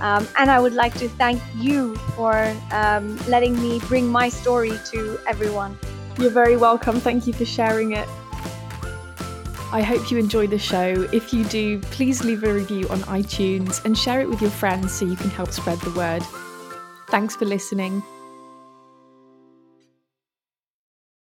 Um, 0.00 0.26
and 0.36 0.50
I 0.50 0.60
would 0.60 0.74
like 0.74 0.94
to 0.98 1.08
thank 1.08 1.40
you 1.56 1.96
for 2.16 2.54
um, 2.70 3.16
letting 3.28 3.54
me 3.60 3.78
bring 3.80 4.08
my 4.10 4.28
story 4.28 4.78
to 4.92 5.18
everyone. 5.26 5.78
You're 6.18 6.30
very 6.30 6.56
welcome. 6.56 7.00
Thank 7.00 7.26
you 7.26 7.32
for 7.32 7.44
sharing 7.44 7.92
it. 7.92 8.08
I 9.72 9.82
hope 9.82 10.10
you 10.10 10.18
enjoy 10.18 10.46
the 10.46 10.58
show. 10.58 11.08
If 11.12 11.32
you 11.32 11.44
do, 11.44 11.80
please 11.80 12.22
leave 12.22 12.44
a 12.44 12.54
review 12.54 12.88
on 12.88 13.00
iTunes 13.00 13.84
and 13.84 13.98
share 13.98 14.20
it 14.20 14.28
with 14.28 14.40
your 14.40 14.52
friends 14.52 14.92
so 14.92 15.04
you 15.04 15.16
can 15.16 15.30
help 15.30 15.50
spread 15.50 15.80
the 15.80 15.90
word. 15.90 16.22
Thanks 17.08 17.34
for 17.34 17.44
listening. 17.44 18.02